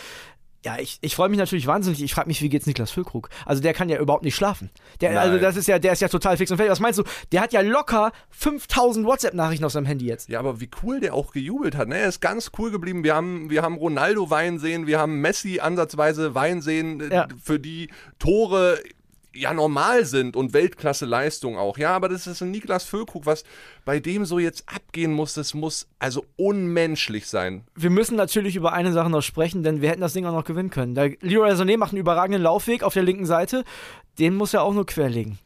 ja, 0.63 0.77
ich, 0.79 0.97
ich 1.01 1.15
freue 1.15 1.29
mich 1.29 1.37
natürlich 1.37 1.67
wahnsinnig. 1.67 2.01
Ich 2.01 2.13
frage 2.13 2.27
mich, 2.27 2.41
wie 2.41 2.49
geht's 2.49 2.65
Niklas 2.65 2.91
Füllkrug? 2.91 3.29
Also 3.45 3.61
der 3.61 3.73
kann 3.73 3.89
ja 3.89 3.99
überhaupt 3.99 4.23
nicht 4.23 4.35
schlafen. 4.35 4.69
Der, 5.01 5.19
also 5.19 5.37
das 5.37 5.57
ist 5.57 5.67
ja, 5.67 5.77
der 5.77 5.91
ist 5.93 6.01
ja 6.01 6.07
total 6.07 6.37
fix 6.37 6.51
und 6.51 6.57
fertig. 6.57 6.71
Was 6.71 6.79
meinst 6.79 6.99
du? 6.99 7.03
Der 7.31 7.41
hat 7.41 7.51
ja 7.51 7.61
locker 7.61 8.11
5000 8.29 9.05
WhatsApp-Nachrichten 9.05 9.65
auf 9.65 9.73
seinem 9.73 9.85
Handy 9.85 10.05
jetzt. 10.05 10.29
Ja, 10.29 10.39
aber 10.39 10.61
wie 10.61 10.69
cool 10.81 11.01
der 11.01 11.13
auch 11.13 11.31
gejubelt 11.31 11.75
hat. 11.75 11.89
Ne? 11.89 11.97
Er 11.97 12.07
ist 12.07 12.21
ganz 12.21 12.51
cool 12.57 12.71
geblieben. 12.71 13.03
Wir 13.03 13.13
haben, 13.13 13.49
wir 13.49 13.61
haben 13.61 13.75
Ronaldo 13.75 14.29
weinen 14.29 14.57
sehen, 14.59 14.87
wir 14.87 14.99
haben 14.99 15.19
Messi 15.19 15.59
ansatzweise 15.59 16.33
weinen 16.33 16.61
sehen. 16.61 17.01
Äh, 17.01 17.13
ja. 17.13 17.27
Für 17.41 17.59
die 17.59 17.89
Tore 18.19 18.79
ja 19.33 19.53
normal 19.53 20.05
sind 20.05 20.35
und 20.35 20.53
Weltklasse-Leistung 20.53 21.57
auch. 21.57 21.77
Ja, 21.77 21.95
aber 21.95 22.09
das 22.09 22.27
ist 22.27 22.41
ein 22.41 22.51
Niklas 22.51 22.83
Füllkrug, 22.83 23.25
was 23.25 23.43
bei 23.85 23.99
dem 23.99 24.25
so 24.25 24.39
jetzt 24.39 24.63
abgehen 24.67 25.13
muss, 25.13 25.33
das 25.33 25.53
muss 25.53 25.87
also 25.99 26.25
unmenschlich 26.35 27.27
sein. 27.27 27.63
Wir 27.75 27.89
müssen 27.89 28.15
natürlich 28.15 28.55
über 28.55 28.73
eine 28.73 28.93
Sache 28.93 29.09
noch 29.09 29.21
sprechen, 29.21 29.63
denn 29.63 29.81
wir 29.81 29.89
hätten 29.89 30.01
das 30.01 30.13
Ding 30.13 30.25
auch 30.25 30.33
noch 30.33 30.45
gewinnen 30.45 30.69
können. 30.69 30.95
Der 30.95 31.11
Leroy 31.21 31.51
Sané 31.51 31.77
macht 31.77 31.91
einen 31.91 32.01
überragenden 32.01 32.41
Laufweg 32.41 32.83
auf 32.83 32.93
der 32.93 33.03
linken 33.03 33.25
Seite, 33.25 33.63
den 34.19 34.35
muss 34.35 34.53
er 34.53 34.63
auch 34.63 34.73
nur 34.73 34.85
querlegen 34.85 35.39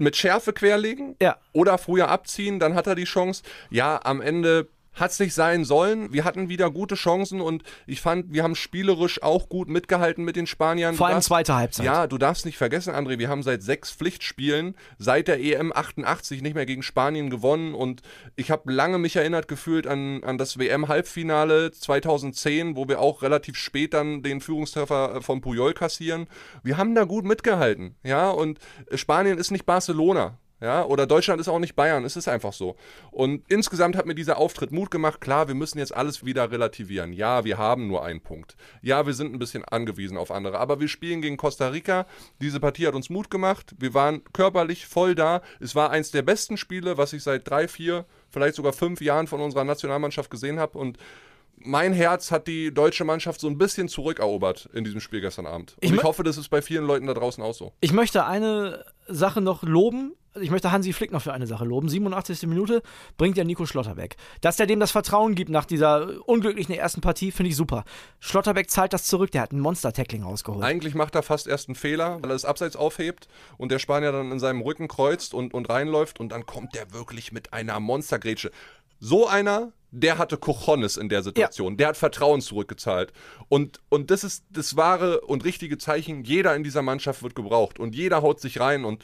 mit 0.00 0.16
Schärfe 0.16 0.52
querlegen 0.52 1.14
ja. 1.20 1.36
oder 1.52 1.76
früher 1.78 2.08
abziehen, 2.08 2.58
dann 2.58 2.74
hat 2.74 2.86
er 2.86 2.94
die 2.94 3.04
Chance. 3.04 3.42
Ja, 3.68 4.00
am 4.02 4.22
Ende 4.22 4.68
hat 4.92 5.12
es 5.12 5.20
nicht 5.20 5.34
sein 5.34 5.64
sollen. 5.64 6.12
Wir 6.12 6.24
hatten 6.24 6.48
wieder 6.48 6.70
gute 6.70 6.94
Chancen 6.94 7.40
und 7.40 7.62
ich 7.86 8.00
fand, 8.00 8.32
wir 8.32 8.42
haben 8.42 8.54
spielerisch 8.54 9.22
auch 9.22 9.48
gut 9.48 9.68
mitgehalten 9.68 10.24
mit 10.24 10.36
den 10.36 10.46
Spaniern. 10.46 10.94
Vor 10.94 11.06
allem 11.06 11.22
zweite 11.22 11.54
Halbzeit. 11.54 11.86
Ja, 11.86 12.06
du 12.06 12.18
darfst 12.18 12.44
nicht 12.44 12.58
vergessen, 12.58 12.94
André, 12.94 13.18
wir 13.18 13.28
haben 13.28 13.42
seit 13.42 13.62
sechs 13.62 13.90
Pflichtspielen 13.90 14.74
seit 14.98 15.28
der 15.28 15.40
EM 15.40 15.72
88 15.72 16.42
nicht 16.42 16.54
mehr 16.54 16.66
gegen 16.66 16.82
Spanien 16.82 17.30
gewonnen 17.30 17.74
und 17.74 18.02
ich 18.36 18.50
habe 18.50 18.72
lange 18.72 18.98
mich 18.98 19.16
erinnert 19.16 19.48
gefühlt 19.48 19.86
an, 19.86 20.22
an 20.24 20.38
das 20.38 20.58
WM-Halbfinale 20.58 21.70
2010, 21.70 22.76
wo 22.76 22.88
wir 22.88 23.00
auch 23.00 23.22
relativ 23.22 23.56
spät 23.56 23.94
dann 23.94 24.22
den 24.22 24.40
Führungstreffer 24.40 25.22
von 25.22 25.40
Puyol 25.40 25.72
kassieren. 25.72 26.26
Wir 26.62 26.76
haben 26.76 26.94
da 26.94 27.04
gut 27.04 27.24
mitgehalten, 27.24 27.94
ja, 28.02 28.30
und 28.30 28.58
Spanien 28.94 29.38
ist 29.38 29.50
nicht 29.50 29.66
Barcelona. 29.66 30.38
Ja, 30.60 30.84
oder 30.84 31.06
Deutschland 31.06 31.40
ist 31.40 31.48
auch 31.48 31.58
nicht 31.58 31.74
Bayern, 31.74 32.04
es 32.04 32.16
ist 32.16 32.28
einfach 32.28 32.52
so. 32.52 32.76
Und 33.10 33.42
insgesamt 33.48 33.96
hat 33.96 34.04
mir 34.04 34.14
dieser 34.14 34.36
Auftritt 34.36 34.72
Mut 34.72 34.90
gemacht. 34.90 35.20
Klar, 35.20 35.48
wir 35.48 35.54
müssen 35.54 35.78
jetzt 35.78 35.94
alles 35.94 36.24
wieder 36.24 36.50
relativieren. 36.50 37.14
Ja, 37.14 37.44
wir 37.44 37.56
haben 37.56 37.86
nur 37.86 38.04
einen 38.04 38.20
Punkt. 38.20 38.56
Ja, 38.82 39.06
wir 39.06 39.14
sind 39.14 39.32
ein 39.32 39.38
bisschen 39.38 39.64
angewiesen 39.64 40.18
auf 40.18 40.30
andere. 40.30 40.58
Aber 40.58 40.78
wir 40.78 40.88
spielen 40.88 41.22
gegen 41.22 41.38
Costa 41.38 41.68
Rica. 41.68 42.06
Diese 42.42 42.60
Partie 42.60 42.86
hat 42.86 42.94
uns 42.94 43.08
Mut 43.08 43.30
gemacht. 43.30 43.74
Wir 43.78 43.94
waren 43.94 44.22
körperlich 44.32 44.86
voll 44.86 45.14
da. 45.14 45.40
Es 45.60 45.74
war 45.74 45.90
eins 45.90 46.10
der 46.10 46.22
besten 46.22 46.58
Spiele, 46.58 46.98
was 46.98 47.14
ich 47.14 47.22
seit 47.22 47.48
drei, 47.48 47.66
vier, 47.66 48.04
vielleicht 48.28 48.56
sogar 48.56 48.74
fünf 48.74 49.00
Jahren 49.00 49.26
von 49.28 49.40
unserer 49.40 49.64
Nationalmannschaft 49.64 50.30
gesehen 50.30 50.60
habe. 50.60 50.76
Und 50.76 50.98
mein 51.56 51.94
Herz 51.94 52.30
hat 52.30 52.46
die 52.46 52.72
deutsche 52.72 53.04
Mannschaft 53.04 53.40
so 53.40 53.48
ein 53.48 53.56
bisschen 53.56 53.88
zurückerobert 53.88 54.68
in 54.74 54.84
diesem 54.84 55.00
Spiel 55.00 55.22
gestern 55.22 55.46
Abend. 55.46 55.76
Und 55.76 55.84
ich, 55.84 55.92
ich 55.92 56.02
hoffe, 56.02 56.22
das 56.22 56.36
ist 56.36 56.48
bei 56.48 56.60
vielen 56.60 56.84
Leuten 56.84 57.06
da 57.06 57.14
draußen 57.14 57.42
auch 57.42 57.54
so. 57.54 57.72
Ich 57.80 57.92
möchte 57.92 58.26
eine 58.26 58.84
Sache 59.06 59.40
noch 59.40 59.62
loben 59.62 60.12
ich 60.40 60.50
möchte 60.50 60.70
Hansi 60.70 60.92
Flick 60.92 61.12
noch 61.12 61.22
für 61.22 61.32
eine 61.32 61.46
Sache 61.46 61.64
loben. 61.64 61.88
87. 61.88 62.42
Minute 62.46 62.82
bringt 63.16 63.36
ja 63.36 63.44
Nico 63.44 63.66
Schlotterbeck. 63.66 64.16
Dass 64.40 64.60
er 64.60 64.66
dem 64.66 64.78
das 64.78 64.92
Vertrauen 64.92 65.34
gibt 65.34 65.50
nach 65.50 65.64
dieser 65.64 66.26
unglücklichen 66.28 66.74
ersten 66.74 67.00
Partie, 67.00 67.32
finde 67.32 67.50
ich 67.50 67.56
super. 67.56 67.84
Schlotterbeck 68.20 68.70
zahlt 68.70 68.92
das 68.92 69.04
zurück, 69.04 69.32
der 69.32 69.42
hat 69.42 69.52
ein 69.52 69.60
Monster-Tackling 69.60 70.22
rausgeholt. 70.22 70.64
Eigentlich 70.64 70.94
macht 70.94 71.14
er 71.14 71.22
fast 71.22 71.48
erst 71.48 71.68
einen 71.68 71.74
Fehler, 71.74 72.22
weil 72.22 72.30
er 72.30 72.34
das 72.34 72.44
Abseits 72.44 72.76
aufhebt 72.76 73.28
und 73.58 73.72
der 73.72 73.78
Spanier 73.78 74.12
dann 74.12 74.30
in 74.30 74.38
seinem 74.38 74.60
Rücken 74.60 74.88
kreuzt 74.88 75.34
und, 75.34 75.52
und 75.52 75.68
reinläuft 75.68 76.20
und 76.20 76.30
dann 76.30 76.46
kommt 76.46 76.74
der 76.74 76.92
wirklich 76.92 77.32
mit 77.32 77.52
einer 77.52 77.80
Monstergrätsche. 77.80 78.52
So 79.00 79.26
einer, 79.26 79.72
der 79.90 80.18
hatte 80.18 80.36
Cojones 80.36 80.96
in 80.96 81.08
der 81.08 81.22
Situation. 81.22 81.72
Ja. 81.72 81.76
Der 81.76 81.88
hat 81.88 81.96
Vertrauen 81.96 82.40
zurückgezahlt. 82.40 83.12
Und, 83.48 83.80
und 83.88 84.10
das 84.10 84.22
ist 84.22 84.44
das 84.50 84.76
wahre 84.76 85.22
und 85.22 85.44
richtige 85.44 85.78
Zeichen. 85.78 86.22
Jeder 86.22 86.54
in 86.54 86.62
dieser 86.62 86.82
Mannschaft 86.82 87.22
wird 87.22 87.34
gebraucht 87.34 87.80
und 87.80 87.94
jeder 87.96 88.22
haut 88.22 88.40
sich 88.40 88.60
rein 88.60 88.84
und 88.84 89.02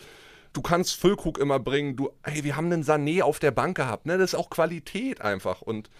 du 0.57 0.63
kannst 0.63 0.97
Füllkrug 0.97 1.39
immer 1.39 1.59
bringen. 1.59 1.97
Du, 1.97 2.11
hey, 2.23 2.43
wir 2.43 2.57
haben 2.57 2.73
einen 2.73 2.83
Sané 2.83 3.23
auf 3.23 3.39
der 3.39 3.51
Bank 3.51 3.77
gehabt. 3.77 4.07
Ne? 4.07 4.17
Das 4.17 4.33
ist 4.33 4.39
auch 4.39 4.49
Qualität 4.49 5.21
einfach. 5.21 5.61
Und 5.61 5.91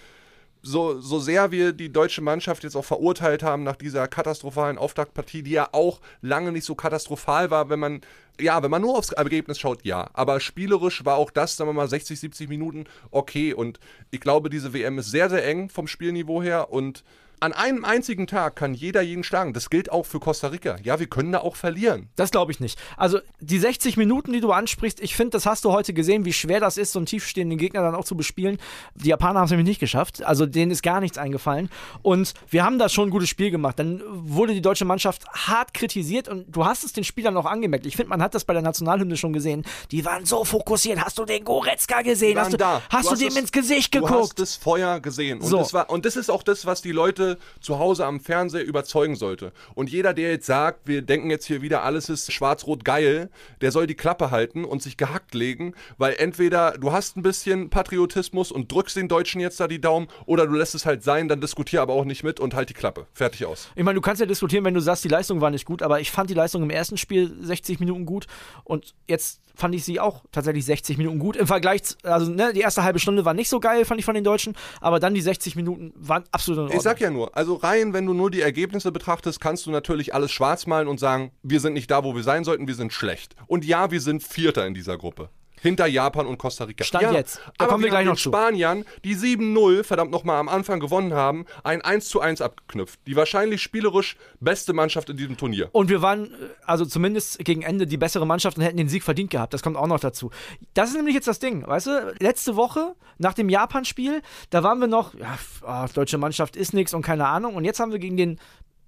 so, 0.63 1.01
so 1.01 1.21
sehr 1.21 1.53
wir 1.53 1.73
die 1.73 1.93
deutsche 1.93 2.23
Mannschaft 2.23 2.65
jetzt 2.65 2.75
auch 2.75 2.85
verurteilt 2.85 3.43
haben 3.43 3.63
nach 3.63 3.77
dieser 3.77 4.09
katastrophalen 4.09 4.79
Auftaktpartie, 4.79 5.43
die 5.43 5.53
ja 5.53 5.69
auch 5.73 6.01
lange 6.23 6.51
nicht 6.51 6.65
so 6.65 6.75
katastrophal 6.75 7.51
war, 7.51 7.69
wenn 7.69 7.79
man, 7.79 8.01
ja, 8.41 8.63
wenn 8.63 8.71
man 8.71 8.83
nur 8.83 8.99
aufs 8.99 9.13
Ergebnis 9.13 9.61
schaut, 9.61 9.85
ja. 9.85 10.11
Aber 10.15 10.41
spielerisch 10.41 11.05
war 11.05 11.17
auch 11.17 11.31
das, 11.31 11.57
sagen 11.57 11.69
wir 11.69 11.75
mal, 11.75 11.89
60, 11.89 12.19
70 12.19 12.49
Minuten 12.49 12.87
okay. 13.11 13.55
Und 13.55 13.79
ich 14.11 14.21
glaube, 14.21 14.51
diese 14.51 14.73
WM 14.73 14.99
ist 14.99 15.11
sehr, 15.11 15.31
sehr 15.31 15.47
eng 15.47 15.69
vom 15.69 15.87
Spielniveau 15.87 16.43
her 16.43 16.73
und 16.73 17.05
an 17.41 17.53
einem 17.53 17.85
einzigen 17.85 18.27
Tag 18.27 18.57
kann 18.57 18.75
jeder 18.75 19.03
jeden 19.03 19.23
schlagen. 19.23 19.53
Das 19.53 19.69
gilt 19.69 19.93
auch 19.93 20.07
für 20.07 20.21
Costa 20.21 20.49
Rica. 20.49 20.77
Ja, 20.83 20.99
wir 20.99 21.07
können 21.07 21.33
da 21.33 21.41
auch 21.41 21.57
verlieren. 21.57 22.09
Das 22.17 22.31
glaube 22.31 22.53
ich 22.53 22.61
nicht. 22.61 22.79
Also 22.97 23.19
die 23.41 23.59
60 23.59 23.97
Minuten, 23.97 24.33
die 24.33 24.41
du 24.41 24.53
ansprichst, 24.53 25.01
ich 25.01 25.15
finde, 25.15 25.31
das 25.31 25.45
hast 25.45 25.65
du 25.65 25.73
heute 25.73 25.93
gesehen, 25.93 26.25
wie 26.25 26.33
schwer 26.33 26.61
das 26.61 26.79
ist, 26.79 26.93
so 26.93 26.99
einen 26.99 27.07
tiefstehenden 27.07 27.59
Gegner 27.59 27.83
dann 27.83 27.95
auch 27.95 28.05
zu 28.05 28.17
bespielen. 28.17 28.59
Die 28.95 29.09
Japaner 29.09 29.41
haben 29.41 29.47
es 29.47 29.51
nämlich 29.51 29.69
nicht 29.69 29.81
geschafft. 29.81 30.25
Also 30.25 30.47
denen 30.47 30.71
ist 30.71 30.83
gar 30.83 31.01
nichts 31.01 31.19
eingefallen. 31.19 31.69
Und 32.03 32.33
wir 32.49 32.65
haben 32.65 32.79
da 32.79 32.89
schon 32.89 33.09
ein 33.09 33.11
gutes 33.11 33.29
Spiel 33.29 33.51
gemacht. 33.51 33.79
Dann 33.79 34.03
wurde 34.07 34.55
die 34.55 34.63
deutsche 34.63 34.85
Mannschaft 34.85 35.27
hart 35.29 35.75
kritisiert 35.75 36.29
und 36.29 36.47
du 36.49 36.65
hast 36.65 36.85
es 36.85 36.93
den 36.93 37.05
Spielern 37.05 37.37
auch 37.37 37.47
angemerkt. 37.47 37.87
Ich 37.87 37.97
finde, 37.97 38.11
man 38.11 38.23
hat 38.23 38.35
das 38.35 38.45
bei 38.45 38.55
der 38.55 38.63
Nationalhymne 38.63 39.17
schon 39.17 39.33
gesehen. 39.33 39.65
Die 39.91 40.05
waren 40.05 40.25
so 40.25 40.45
fokussiert. 40.45 41.05
Hast 41.05 41.19
du 41.19 41.25
den 41.25 41.45
Goretzka 41.45 42.03
gesehen? 42.03 42.39
Hast 42.39 42.55
du, 42.55 42.57
da. 42.57 42.83
hast 42.89 43.11
du, 43.11 43.15
du 43.15 43.21
dem 43.21 43.29
das, 43.29 43.37
ins 43.37 43.53
Gesicht 43.53 43.93
geguckt? 43.93 44.13
Du 44.13 44.19
hast 44.21 44.39
das 44.39 44.57
Feuer 44.57 45.01
gesehen. 45.01 45.41
Und, 45.41 45.49
so. 45.49 45.59
das 45.59 45.75
war, 45.75 45.91
und 45.91 46.07
das 46.07 46.17
ist 46.17 46.31
auch 46.31 46.43
das, 46.43 46.65
was 46.65 46.81
die 46.83 46.93
Leute 46.93 47.26
zu 47.61 47.79
Hause 47.79 48.07
am 48.07 48.21
Fernseher 48.21 48.65
überzeugen 48.65 49.17
sollte. 49.17 49.53
Und 49.75 49.91
jeder, 49.91 50.15
der 50.15 50.31
jetzt 50.31 50.47
sagt, 50.47 50.87
wir 50.87 51.03
denken 51.03 51.31
jetzt 51.31 51.47
hier 51.47 51.63
wieder, 51.63 51.83
alles 51.83 52.09
ist 52.09 52.33
schwarz-rot 52.33 52.85
geil, 52.85 53.31
der 53.61 53.73
soll 53.73 53.87
die 53.87 53.95
Klappe 53.95 54.31
halten 54.31 54.65
und 54.65 54.83
sich 54.83 54.97
gehackt 54.97 55.35
legen, 55.35 55.75
weil 55.99 56.15
entweder 56.19 56.73
du 56.73 56.93
hast 56.93 57.17
ein 57.17 57.23
bisschen 57.23 57.71
Patriotismus 57.71 58.53
und 58.53 58.71
drückst 58.71 58.97
den 58.97 59.09
Deutschen 59.09 59.41
jetzt 59.41 59.61
da 59.61 59.69
die 59.69 59.81
Daumen 59.81 60.09
oder 60.27 60.47
du 60.47 60.55
lässt 60.55 60.75
es 60.75 60.87
halt 60.87 61.03
sein, 61.03 61.29
dann 61.29 61.41
diskutier 61.41 61.83
aber 61.83 61.95
auch 61.95 62.05
nicht 62.05 62.23
mit 62.23 62.41
und 62.41 62.55
halt 62.55 62.69
die 62.69 62.75
Klappe. 62.75 63.07
Fertig 63.13 63.45
aus. 63.47 63.69
Ich 63.75 63.85
meine, 63.85 63.97
du 63.97 64.01
kannst 64.01 64.21
ja 64.21 64.27
diskutieren, 64.27 64.65
wenn 64.65 64.75
du 64.75 64.81
sagst, 64.81 65.05
die 65.05 65.09
Leistung 65.09 65.41
war 65.41 65.51
nicht 65.51 65.65
gut, 65.65 65.83
aber 65.83 66.01
ich 66.01 66.11
fand 66.11 66.31
die 66.31 66.35
Leistung 66.35 66.63
im 66.63 66.71
ersten 66.71 66.97
Spiel 66.97 67.37
60 67.41 67.81
Minuten 67.81 68.07
gut 68.07 68.27
und 68.65 68.95
jetzt 69.09 69.41
fand 69.57 69.75
ich 69.75 69.85
sie 69.85 69.99
auch 69.99 70.25
tatsächlich 70.33 70.65
60 70.67 70.99
Minuten 70.99 71.19
gut. 71.19 71.35
Im 71.35 71.47
Vergleich, 71.47 71.81
also 72.03 72.31
ne, 72.31 72.53
die 72.53 72.61
erste 72.61 72.85
halbe 72.85 72.99
Stunde 72.99 73.25
war 73.25 73.35
nicht 73.35 73.49
so 73.49 73.59
geil, 73.59 73.85
fand 73.85 73.99
ich 73.99 74.05
von 74.05 74.15
den 74.15 74.23
Deutschen, 74.23 74.55
aber 74.81 75.01
dann 75.01 75.15
die 75.15 75.23
60 75.23 75.57
Minuten 75.57 75.93
waren 75.97 76.25
absolut 76.31 76.59
in 76.59 76.63
Ordnung. 76.65 76.77
Ich 76.77 76.83
sag 76.83 77.01
ja 77.01 77.11
nur, 77.11 77.16
also 77.25 77.55
rein, 77.55 77.93
wenn 77.93 78.07
du 78.07 78.15
nur 78.15 78.31
die 78.31 78.41
Ergebnisse 78.41 78.93
betrachtest, 78.93 79.41
kannst 79.41 79.67
du 79.67 79.71
natürlich 79.71 80.15
alles 80.15 80.33
schwarz 80.33 80.67
malen 80.67 80.89
und 80.89 81.01
sagen, 81.01 81.33
wir 81.43 81.61
sind 81.61 81.73
nicht 81.73 81.91
da, 81.91 82.05
wo 82.05 82.15
wir 82.15 82.23
sein 82.23 82.45
sollten, 82.45 82.69
wir 82.69 82.75
sind 82.75 82.93
schlecht. 82.93 83.35
Und 83.47 83.65
ja, 83.65 83.91
wir 83.91 84.01
sind 84.01 84.23
Vierter 84.23 84.67
in 84.67 84.75
dieser 84.75 84.97
Gruppe 84.97 85.31
hinter 85.67 85.87
Japan 85.87 86.27
und 86.27 86.39
Costa 86.39 86.65
Rica. 86.65 86.85
Stand 86.85 87.03
ja, 87.03 87.13
jetzt. 87.13 87.39
Da 87.59 87.65
aber 87.65 87.73
kommen 87.73 87.85
wir, 87.85 87.91
gleich 87.91 88.07
noch 88.07 88.17
zu. 88.17 88.31
Spaniern, 88.31 88.85
die 89.05 89.17
7-0, 89.17 89.83
verdammt 89.83 90.11
nochmal 90.11 90.39
am 90.39 90.49
Anfang 90.49 90.81
gewonnen 90.81 91.13
haben, 91.13 91.45
ein 91.65 91.83
1 91.83 92.09
zu 92.09 92.21
1 92.21 92.41
abgeknüpft. 92.41 93.01
Die 93.07 93.17
wahrscheinlich 93.17 93.63
spielerisch 93.63 94.17
beste 94.41 94.73
Mannschaft 94.73 95.11
in 95.11 95.17
diesem 95.17 95.37
Turnier. 95.37 95.69
Und 95.73 95.89
wir 95.89 96.03
waren, 96.03 96.27
äh, 96.27 96.37
also 96.65 96.85
zumindest 96.85 97.39
gegen 97.41 97.63
Ende, 97.63 97.87
die 97.87 97.97
bessere 97.97 98.27
Mannschaft 98.27 98.57
und 98.57 98.63
hätten 98.63 98.77
den 98.77 98.89
Sieg 98.89 99.03
verdient 99.03 99.31
gehabt. 99.31 99.53
Das 99.55 99.63
kommt 99.63 99.77
auch 99.77 99.87
noch 99.87 100.01
dazu. 100.01 100.31
Das 100.75 100.91
ist 100.91 100.97
nämlich 100.97 101.15
jetzt 101.15 101.29
das 101.29 101.39
Ding, 101.39 101.67
weißt 101.67 101.87
du? 101.87 102.15
Letzte 102.21 102.57
Woche, 102.57 102.95
nach 103.19 103.35
dem 103.35 103.49
Japan-Spiel, 103.49 104.23
da 104.51 104.63
waren 104.63 104.79
wir 104.79 104.87
noch, 104.87 105.15
ja, 105.15 105.39
oh, 105.67 105.87
deutsche 105.93 106.19
Mannschaft 106.19 106.57
ist 106.57 106.75
nichts 106.75 106.95
und 106.95 107.03
keine 107.03 107.27
Ahnung. 107.27 107.55
Und 107.55 107.65
jetzt 107.65 107.81
haben 107.81 107.93
wir 107.93 107.99
gegen 107.99 108.17
den 108.17 108.39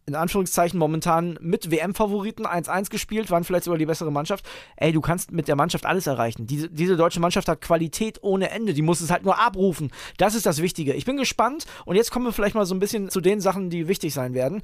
in 0.09 0.15
Anführungszeichen 0.15 0.79
momentan 0.79 1.39
mit 1.41 1.71
WM-Favoriten 1.71 2.47
1-1 2.47 2.91
gespielt, 2.91 3.31
waren 3.31 3.45
vielleicht 3.45 3.65
sogar 3.65 3.79
die 3.79 3.87
bessere 3.87 4.11
Mannschaft. 4.11 4.49
Ey, 4.77 4.93
du 4.93 5.03
kannst 5.03 5.33
mit 5.33 5.49
der 5.49 5.55
Mannschaft 5.55 5.85
alles 5.85 6.07
erreichen. 6.07 6.47
Diese, 6.47 6.71
diese 6.71 6.97
deutsche 6.97 7.21
Mannschaft 7.21 7.47
hat 7.47 7.61
Qualität 7.61 8.19
ohne 8.23 8.51
Ende. 8.51 8.73
Die 8.73 8.83
muss 8.83 9.03
es 9.03 9.11
halt 9.11 9.25
nur 9.25 9.39
abrufen. 9.39 9.93
Das 10.17 10.35
ist 10.35 10.47
das 10.47 10.63
Wichtige. 10.63 10.95
Ich 10.95 11.05
bin 11.05 11.19
gespannt 11.19 11.67
und 11.85 11.97
jetzt 11.97 12.11
kommen 12.11 12.25
wir 12.25 12.33
vielleicht 12.33 12.55
mal 12.55 12.65
so 12.65 12.75
ein 12.75 12.81
bisschen 12.81 13.11
zu 13.11 13.21
den 13.21 13.41
Sachen, 13.41 13.69
die 13.69 13.87
wichtig 13.87 14.15
sein 14.15 14.33
werden, 14.33 14.63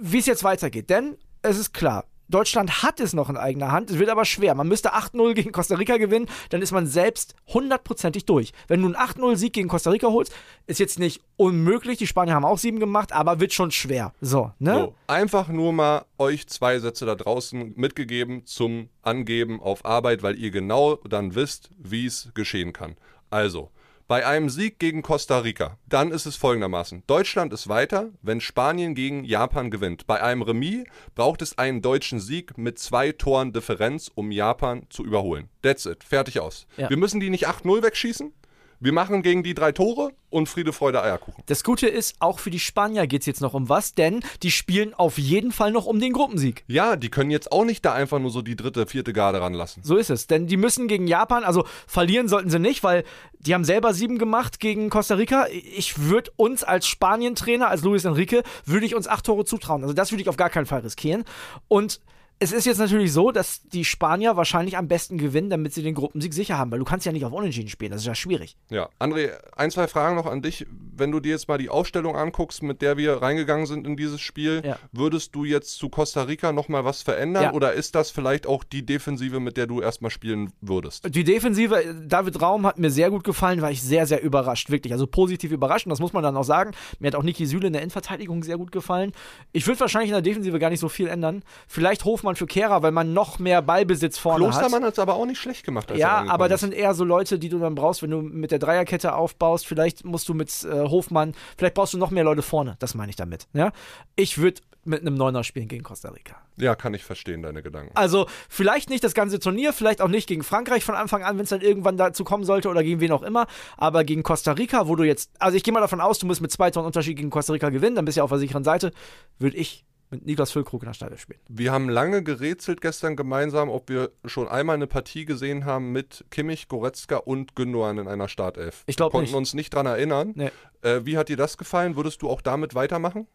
wie 0.00 0.18
es 0.18 0.26
jetzt 0.26 0.44
weitergeht. 0.44 0.88
Denn 0.88 1.16
es 1.42 1.58
ist 1.58 1.74
klar, 1.74 2.04
Deutschland 2.28 2.82
hat 2.82 3.00
es 3.00 3.12
noch 3.12 3.30
in 3.30 3.36
eigener 3.36 3.72
Hand, 3.72 3.90
es 3.90 3.98
wird 3.98 4.10
aber 4.10 4.24
schwer. 4.24 4.54
Man 4.54 4.68
müsste 4.68 4.94
8-0 4.94 5.34
gegen 5.34 5.52
Costa 5.52 5.76
Rica 5.76 5.96
gewinnen, 5.96 6.26
dann 6.50 6.62
ist 6.62 6.72
man 6.72 6.86
selbst 6.86 7.34
hundertprozentig 7.48 8.24
durch. 8.24 8.52
Wenn 8.68 8.82
du 8.82 8.86
einen 8.86 8.96
8-0-Sieg 8.96 9.52
gegen 9.52 9.68
Costa 9.68 9.90
Rica 9.90 10.08
holst, 10.08 10.34
ist 10.66 10.80
jetzt 10.80 10.98
nicht 10.98 11.22
unmöglich, 11.36 11.98
die 11.98 12.06
Spanier 12.06 12.34
haben 12.34 12.44
auch 12.44 12.58
sieben 12.58 12.80
gemacht, 12.80 13.12
aber 13.12 13.40
wird 13.40 13.52
schon 13.52 13.70
schwer. 13.70 14.12
So, 14.20 14.52
ne? 14.58 14.74
So, 14.74 14.94
einfach 15.06 15.48
nur 15.48 15.72
mal 15.72 16.04
euch 16.18 16.48
zwei 16.48 16.78
Sätze 16.78 17.06
da 17.06 17.14
draußen 17.14 17.74
mitgegeben 17.76 18.44
zum 18.46 18.88
Angeben 19.02 19.60
auf 19.60 19.84
Arbeit, 19.84 20.22
weil 20.22 20.38
ihr 20.38 20.50
genau 20.50 20.96
dann 20.96 21.34
wisst, 21.34 21.70
wie 21.78 22.06
es 22.06 22.30
geschehen 22.34 22.72
kann. 22.72 22.96
Also, 23.30 23.70
bei 24.08 24.24
einem 24.24 24.48
Sieg 24.48 24.78
gegen 24.78 25.02
Costa 25.02 25.38
Rica, 25.38 25.78
dann 25.86 26.12
ist 26.12 26.26
es 26.26 26.36
folgendermaßen. 26.36 27.02
Deutschland 27.06 27.52
ist 27.52 27.68
weiter, 27.68 28.10
wenn 28.22 28.40
Spanien 28.40 28.94
gegen 28.94 29.24
Japan 29.24 29.70
gewinnt. 29.70 30.06
Bei 30.06 30.22
einem 30.22 30.42
Remis 30.42 30.84
braucht 31.14 31.42
es 31.42 31.58
einen 31.58 31.82
deutschen 31.82 32.20
Sieg 32.20 32.56
mit 32.56 32.78
zwei 32.78 33.12
Toren 33.12 33.52
Differenz, 33.52 34.10
um 34.14 34.30
Japan 34.30 34.86
zu 34.90 35.04
überholen. 35.04 35.48
That's 35.62 35.86
it. 35.86 36.04
Fertig 36.04 36.38
aus. 36.40 36.66
Ja. 36.76 36.88
Wir 36.88 36.96
müssen 36.96 37.20
die 37.20 37.30
nicht 37.30 37.48
8-0 37.48 37.82
wegschießen. 37.82 38.32
Wir 38.78 38.92
machen 38.92 39.22
gegen 39.22 39.42
die 39.42 39.54
drei 39.54 39.72
Tore 39.72 40.12
und 40.28 40.48
Friede, 40.50 40.72
Freude, 40.72 41.02
Eierkuchen. 41.02 41.42
Das 41.46 41.64
Gute 41.64 41.88
ist, 41.88 42.16
auch 42.18 42.40
für 42.40 42.50
die 42.50 42.58
Spanier 42.58 43.06
geht 43.06 43.22
es 43.22 43.26
jetzt 43.26 43.40
noch 43.40 43.54
um 43.54 43.70
was, 43.70 43.94
denn 43.94 44.20
die 44.42 44.50
spielen 44.50 44.92
auf 44.92 45.16
jeden 45.16 45.50
Fall 45.50 45.72
noch 45.72 45.86
um 45.86 45.98
den 45.98 46.12
Gruppensieg. 46.12 46.62
Ja, 46.66 46.96
die 46.96 47.08
können 47.08 47.30
jetzt 47.30 47.52
auch 47.52 47.64
nicht 47.64 47.84
da 47.86 47.94
einfach 47.94 48.18
nur 48.18 48.30
so 48.30 48.42
die 48.42 48.54
dritte, 48.54 48.86
vierte 48.86 49.14
Garde 49.14 49.40
ranlassen. 49.40 49.82
So 49.82 49.96
ist 49.96 50.10
es, 50.10 50.26
denn 50.26 50.46
die 50.46 50.58
müssen 50.58 50.88
gegen 50.88 51.06
Japan, 51.06 51.42
also 51.42 51.64
verlieren 51.86 52.28
sollten 52.28 52.50
sie 52.50 52.58
nicht, 52.58 52.84
weil 52.84 53.04
die 53.38 53.54
haben 53.54 53.64
selber 53.64 53.94
sieben 53.94 54.18
gemacht 54.18 54.60
gegen 54.60 54.90
Costa 54.90 55.14
Rica. 55.14 55.46
Ich 55.50 55.98
würde 55.98 56.30
uns 56.36 56.62
als 56.62 56.86
Spanien-Trainer, 56.86 57.68
als 57.68 57.82
Luis 57.82 58.04
Enrique, 58.04 58.42
würde 58.66 58.84
ich 58.84 58.94
uns 58.94 59.08
acht 59.08 59.24
Tore 59.24 59.46
zutrauen. 59.46 59.82
Also 59.82 59.94
das 59.94 60.12
würde 60.12 60.20
ich 60.20 60.28
auf 60.28 60.36
gar 60.36 60.50
keinen 60.50 60.66
Fall 60.66 60.80
riskieren. 60.80 61.24
Und 61.68 62.00
es 62.38 62.52
ist 62.52 62.66
jetzt 62.66 62.78
natürlich 62.78 63.12
so, 63.12 63.30
dass 63.30 63.62
die 63.62 63.84
Spanier 63.84 64.36
wahrscheinlich 64.36 64.76
am 64.76 64.88
besten 64.88 65.16
gewinnen, 65.16 65.48
damit 65.48 65.72
sie 65.72 65.82
den 65.82 65.94
Gruppensieg 65.94 66.34
sicher 66.34 66.58
haben, 66.58 66.70
weil 66.70 66.78
du 66.78 66.84
kannst 66.84 67.06
ja 67.06 67.12
nicht 67.12 67.24
auf 67.24 67.32
Unentschieden 67.32 67.70
spielen, 67.70 67.92
das 67.92 68.02
ist 68.02 68.06
ja 68.06 68.14
schwierig. 68.14 68.56
Ja, 68.68 68.90
André, 69.00 69.30
ein, 69.56 69.70
zwei 69.70 69.88
Fragen 69.88 70.16
noch 70.16 70.26
an 70.26 70.42
dich. 70.42 70.66
Wenn 70.68 71.10
du 71.12 71.20
dir 71.20 71.30
jetzt 71.30 71.48
mal 71.48 71.56
die 71.56 71.70
Aufstellung 71.70 72.14
anguckst, 72.14 72.62
mit 72.62 72.82
der 72.82 72.98
wir 72.98 73.22
reingegangen 73.22 73.66
sind 73.66 73.86
in 73.86 73.96
dieses 73.96 74.20
Spiel, 74.20 74.62
ja. 74.64 74.78
würdest 74.92 75.34
du 75.34 75.44
jetzt 75.44 75.76
zu 75.76 75.88
Costa 75.88 76.22
Rica 76.22 76.52
nochmal 76.52 76.84
was 76.84 77.02
verändern 77.02 77.44
ja. 77.44 77.52
oder 77.52 77.72
ist 77.72 77.94
das 77.94 78.10
vielleicht 78.10 78.46
auch 78.46 78.64
die 78.64 78.84
Defensive, 78.84 79.40
mit 79.40 79.56
der 79.56 79.66
du 79.66 79.80
erstmal 79.80 80.10
spielen 80.10 80.52
würdest? 80.60 81.06
Die 81.14 81.24
Defensive, 81.24 82.02
David 82.06 82.40
Raum 82.42 82.66
hat 82.66 82.78
mir 82.78 82.90
sehr 82.90 83.10
gut 83.10 83.24
gefallen, 83.24 83.62
war 83.62 83.70
ich 83.70 83.82
sehr, 83.82 84.06
sehr 84.06 84.22
überrascht, 84.22 84.70
wirklich, 84.70 84.92
also 84.92 85.06
positiv 85.06 85.52
überrascht 85.52 85.86
und 85.86 85.90
das 85.90 86.00
muss 86.00 86.12
man 86.12 86.22
dann 86.22 86.36
auch 86.36 86.44
sagen. 86.44 86.72
Mir 86.98 87.08
hat 87.08 87.14
auch 87.14 87.22
Niki 87.22 87.46
Süle 87.46 87.68
in 87.68 87.72
der 87.72 87.82
Endverteidigung 87.82 88.42
sehr 88.42 88.58
gut 88.58 88.72
gefallen. 88.72 89.12
Ich 89.52 89.66
würde 89.66 89.80
wahrscheinlich 89.80 90.10
in 90.10 90.14
der 90.14 90.22
Defensive 90.22 90.58
gar 90.58 90.68
nicht 90.68 90.80
so 90.80 90.90
viel 90.90 91.06
ändern. 91.06 91.42
Vielleicht 91.66 92.04
Hof 92.04 92.25
man 92.26 92.36
für 92.36 92.46
Kehrer, 92.46 92.82
weil 92.82 92.92
man 92.92 93.12
noch 93.12 93.38
mehr 93.38 93.62
Ballbesitz 93.62 94.18
vorne 94.18 94.44
Klostermann 94.44 94.54
hat. 94.54 94.60
Klostermann 94.60 94.86
hat 94.86 94.92
es 94.94 94.98
aber 94.98 95.14
auch 95.14 95.26
nicht 95.26 95.40
schlecht 95.40 95.64
gemacht. 95.64 95.90
ja, 95.96 96.24
aber 96.28 96.48
das 96.48 96.60
sind 96.60 96.74
eher 96.74 96.94
so 96.94 97.04
Leute, 97.04 97.38
die 97.38 97.48
du 97.48 97.58
dann 97.58 97.74
brauchst, 97.74 98.02
wenn 98.02 98.10
du 98.10 98.20
mit 98.20 98.50
der 98.50 98.58
Dreierkette 98.58 99.14
aufbaust. 99.14 99.66
Vielleicht 99.66 100.04
musst 100.04 100.28
du 100.28 100.34
mit 100.34 100.50
äh, 100.64 100.82
Hofmann, 100.88 101.34
vielleicht 101.56 101.74
brauchst 101.74 101.94
du 101.94 101.98
noch 101.98 102.10
mehr 102.10 102.24
Leute 102.24 102.42
vorne. 102.42 102.76
Das 102.78 102.94
meine 102.94 103.10
ich 103.10 103.16
damit. 103.16 103.46
Ja? 103.54 103.72
Ich 104.14 104.38
würde 104.38 104.60
mit 104.86 105.00
einem 105.00 105.14
Neuner 105.14 105.44
spielen 105.44 105.68
gegen 105.68 105.82
Costa 105.82 106.10
Rica. 106.10 106.36
Ja, 106.56 106.74
kann 106.74 106.94
ich 106.94 107.04
verstehen, 107.04 107.42
deine 107.42 107.62
Gedanken. 107.62 107.90
Also, 107.94 108.26
vielleicht 108.48 108.88
nicht 108.88 109.04
das 109.04 109.14
ganze 109.14 109.38
Turnier, 109.38 109.72
vielleicht 109.72 110.00
auch 110.00 110.08
nicht 110.08 110.28
gegen 110.28 110.42
Frankreich 110.42 110.84
von 110.84 110.94
Anfang 110.94 111.22
an, 111.22 111.36
wenn 111.36 111.44
es 111.44 111.50
dann 111.50 111.60
irgendwann 111.60 111.96
dazu 111.96 112.24
kommen 112.24 112.44
sollte 112.44 112.68
oder 112.68 112.82
gegen 112.82 113.00
wen 113.00 113.12
auch 113.12 113.22
immer. 113.22 113.46
Aber 113.76 114.04
gegen 114.04 114.22
Costa 114.22 114.52
Rica, 114.52 114.88
wo 114.88 114.94
du 114.96 115.02
jetzt, 115.02 115.30
also 115.38 115.56
ich 115.56 115.64
gehe 115.64 115.74
mal 115.74 115.80
davon 115.80 116.00
aus, 116.00 116.18
du 116.18 116.26
musst 116.26 116.40
mit 116.40 116.52
zwei 116.52 116.70
Toren 116.70 116.86
Unterschied 116.86 117.16
gegen 117.16 117.30
Costa 117.30 117.52
Rica 117.52 117.68
gewinnen, 117.70 117.96
dann 117.96 118.04
bist 118.04 118.16
du 118.16 118.20
ja 118.20 118.24
auf 118.24 118.30
der 118.30 118.38
sicheren 118.38 118.64
Seite, 118.64 118.92
würde 119.38 119.56
ich 119.56 119.84
mit 120.10 120.24
Niklas 120.26 120.52
Füllkrug 120.52 120.82
in 120.82 120.88
der 120.88 120.94
Stadion 120.94 121.18
spielen. 121.18 121.40
Wir 121.48 121.72
haben 121.72 121.88
lange 121.88 122.22
gerätselt 122.22 122.80
gestern 122.80 123.16
gemeinsam, 123.16 123.68
ob 123.68 123.88
wir 123.88 124.10
schon 124.24 124.48
einmal 124.48 124.74
eine 124.74 124.86
Partie 124.86 125.24
gesehen 125.24 125.64
haben 125.64 125.92
mit 125.92 126.24
Kimmich, 126.30 126.68
Goretzka 126.68 127.16
und 127.16 127.56
Gündogan 127.56 127.98
in 127.98 128.08
einer 128.08 128.28
Startelf. 128.28 128.84
Ich 128.86 128.96
glaube 128.96 129.12
Konnten 129.12 129.34
uns 129.34 129.54
nicht 129.54 129.74
dran 129.74 129.86
erinnern. 129.86 130.32
Nee. 130.34 130.50
Äh, 130.82 131.04
wie 131.04 131.18
hat 131.18 131.28
dir 131.28 131.36
das 131.36 131.58
gefallen? 131.58 131.96
Würdest 131.96 132.22
du 132.22 132.28
auch 132.28 132.40
damit 132.40 132.74
weitermachen? 132.74 133.26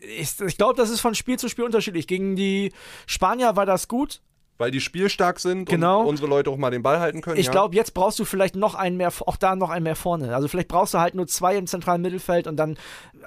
Ich, 0.00 0.40
ich 0.40 0.56
glaube, 0.56 0.74
das 0.74 0.90
ist 0.90 1.00
von 1.00 1.14
Spiel 1.14 1.38
zu 1.38 1.48
Spiel 1.48 1.64
unterschiedlich. 1.64 2.06
Gegen 2.06 2.34
die 2.36 2.72
Spanier 3.06 3.56
war 3.56 3.66
das 3.66 3.88
gut. 3.88 4.20
Weil 4.62 4.70
die 4.70 4.80
spielstark 4.80 5.40
sind 5.40 5.68
Genau. 5.68 6.02
und 6.02 6.06
unsere 6.06 6.28
Leute 6.28 6.48
auch 6.48 6.56
mal 6.56 6.70
den 6.70 6.84
Ball 6.84 7.00
halten 7.00 7.20
können. 7.20 7.36
Ich 7.36 7.46
ja? 7.46 7.50
glaube, 7.50 7.74
jetzt 7.74 7.94
brauchst 7.94 8.16
du 8.20 8.24
vielleicht 8.24 8.54
noch 8.54 8.76
einen 8.76 8.96
mehr, 8.96 9.12
auch 9.26 9.34
da 9.34 9.56
noch 9.56 9.70
einen 9.70 9.82
mehr 9.82 9.96
vorne. 9.96 10.32
Also 10.36 10.46
vielleicht 10.46 10.68
brauchst 10.68 10.94
du 10.94 10.98
halt 10.98 11.16
nur 11.16 11.26
zwei 11.26 11.56
im 11.56 11.66
zentralen 11.66 12.00
Mittelfeld 12.00 12.46
und 12.46 12.56
dann 12.56 12.76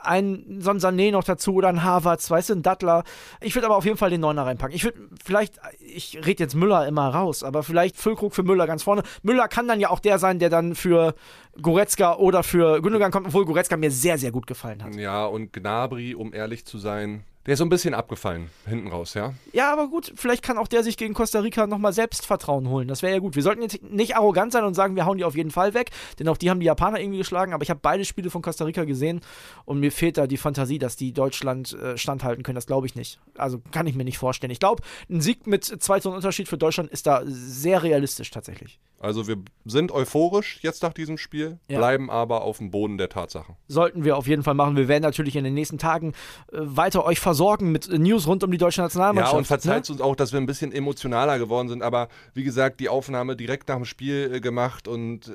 einen, 0.01 0.61
so 0.61 0.69
ein 0.69 0.79
Sané 0.79 1.11
noch 1.11 1.25
dazu 1.25 1.53
oder 1.55 1.67
ein 1.67 1.83
Havertz, 1.83 2.31
weißt 2.31 2.51
du, 2.51 2.53
ein 2.53 2.63
Dattler. 2.63 3.03
Ich 3.41 3.53
würde 3.53 3.65
aber 3.65 3.75
auf 3.75 3.83
jeden 3.83 3.97
Fall 3.97 4.09
den 4.09 4.21
Neuner 4.21 4.45
reinpacken. 4.45 4.73
Ich 4.73 4.85
würde 4.85 4.97
vielleicht, 5.21 5.59
ich 5.79 6.25
rede 6.25 6.41
jetzt 6.41 6.55
Müller 6.55 6.87
immer 6.87 7.09
raus, 7.09 7.43
aber 7.43 7.63
vielleicht 7.63 7.97
Füllkrug 7.97 8.33
für 8.33 8.43
Müller 8.43 8.65
ganz 8.65 8.83
vorne. 8.83 9.03
Müller 9.21 9.49
kann 9.49 9.67
dann 9.67 9.81
ja 9.81 9.89
auch 9.89 9.99
der 9.99 10.19
sein, 10.19 10.39
der 10.39 10.49
dann 10.49 10.73
für 10.73 11.15
Goretzka 11.61 12.15
oder 12.15 12.43
für 12.43 12.81
Gündogan 12.81 13.11
kommt, 13.11 13.27
obwohl 13.27 13.43
Goretzka 13.43 13.75
mir 13.75 13.91
sehr, 13.91 14.17
sehr 14.17 14.31
gut 14.31 14.47
gefallen 14.47 14.81
hat. 14.81 14.95
Ja, 14.95 15.25
und 15.25 15.51
Gnabry, 15.51 16.15
um 16.15 16.33
ehrlich 16.33 16.65
zu 16.65 16.77
sein, 16.77 17.25
der 17.45 17.53
ist 17.53 17.59
so 17.59 17.65
ein 17.65 17.69
bisschen 17.69 17.93
abgefallen 17.93 18.49
hinten 18.65 18.87
raus, 18.87 19.13
ja. 19.13 19.33
Ja, 19.53 19.71
aber 19.71 19.87
gut, 19.87 20.11
vielleicht 20.15 20.41
kann 20.41 20.57
auch 20.57 20.67
der 20.67 20.83
sich 20.83 20.97
gegen 20.97 21.13
Costa 21.13 21.39
Rica 21.39 21.67
nochmal 21.67 21.93
Selbstvertrauen 21.93 22.67
holen. 22.69 22.87
Das 22.87 23.03
wäre 23.03 23.13
ja 23.13 23.19
gut. 23.19 23.35
Wir 23.35 23.43
sollten 23.43 23.61
jetzt 23.61 23.83
nicht 23.83 24.15
arrogant 24.15 24.51
sein 24.51 24.63
und 24.63 24.73
sagen, 24.73 24.95
wir 24.95 25.05
hauen 25.05 25.17
die 25.17 25.23
auf 25.23 25.35
jeden 25.35 25.51
Fall 25.51 25.73
weg, 25.73 25.91
denn 26.17 26.27
auch 26.27 26.37
die 26.37 26.49
haben 26.49 26.59
die 26.59 26.65
Japaner 26.65 26.99
irgendwie 26.99 27.19
geschlagen. 27.19 27.53
Aber 27.53 27.61
ich 27.61 27.69
habe 27.69 27.79
beide 27.83 28.03
Spiele 28.03 28.29
von 28.31 28.41
Costa 28.41 28.65
Rica 28.65 28.83
gesehen 28.83 29.21
und 29.65 29.79
mir 29.79 29.91
fehlt 29.91 30.17
da 30.17 30.25
die 30.25 30.37
Fantasie, 30.37 30.79
dass 30.79 30.95
die 30.95 31.13
Deutschland 31.13 31.73
äh, 31.73 31.97
standhalten 31.97 32.43
können. 32.43 32.55
Das 32.55 32.65
glaube 32.65 32.87
ich 32.87 32.95
nicht. 32.95 33.19
Also 33.37 33.61
kann 33.71 33.85
ich 33.85 33.95
mir 33.95 34.05
nicht 34.05 34.17
vorstellen. 34.17 34.51
Ich 34.51 34.59
glaube, 34.59 34.81
ein 35.09 35.21
Sieg 35.21 35.45
mit 35.45 35.65
zwei 35.65 35.99
Toren 35.99 36.15
Unterschied 36.15 36.47
für 36.47 36.57
Deutschland 36.57 36.89
ist 36.89 37.05
da 37.05 37.21
sehr 37.25 37.83
realistisch 37.83 38.31
tatsächlich. 38.31 38.79
Also 38.99 39.27
wir 39.27 39.37
sind 39.65 39.91
euphorisch 39.91 40.59
jetzt 40.61 40.81
nach 40.83 40.93
diesem 40.93 41.17
Spiel, 41.17 41.59
Ja. 41.67 41.77
bleiben 41.77 42.09
aber 42.09 42.41
auf 42.43 42.57
dem 42.59 42.71
Boden 42.71 42.97
der 42.97 43.09
Tatsachen. 43.09 43.55
Sollten 43.67 44.03
wir 44.03 44.17
auf 44.17 44.27
jeden 44.27 44.41
Fall 44.43 44.53
machen. 44.53 44.75
Wir 44.77 44.87
werden 44.87 45.03
natürlich 45.03 45.35
in 45.35 45.43
den 45.43 45.53
nächsten 45.53 45.77
Tagen 45.77 46.13
äh, 46.51 46.57
weiter 46.59 47.05
euch 47.05 47.19
versorgen 47.19 47.71
mit 47.71 47.87
äh, 47.89 47.97
News 47.99 48.25
rund 48.27 48.43
um 48.43 48.51
die 48.51 48.57
deutsche 48.57 48.81
Ja, 48.81 48.85
Nationalmannschaft. 48.85 49.35
und 49.37 49.45
verzeiht 49.45 49.87
ne? 49.89 49.93
uns 49.93 50.01
auch, 50.01 50.15
dass 50.15 50.31
wir 50.31 50.39
ein 50.39 50.45
bisschen 50.45 50.71
emotionaler 50.71 51.37
geworden 51.39 51.67
sind, 51.69 51.83
aber 51.83 52.07
wie 52.33 52.43
gesagt, 52.43 52.79
die 52.79 52.89
Aufnahme 52.89 53.35
direkt 53.35 53.67
nach 53.69 53.75
dem 53.75 53.85
Spiel 53.85 54.31
äh, 54.33 54.39
gemacht 54.39 54.87
und 54.87 55.27
äh, 55.27 55.31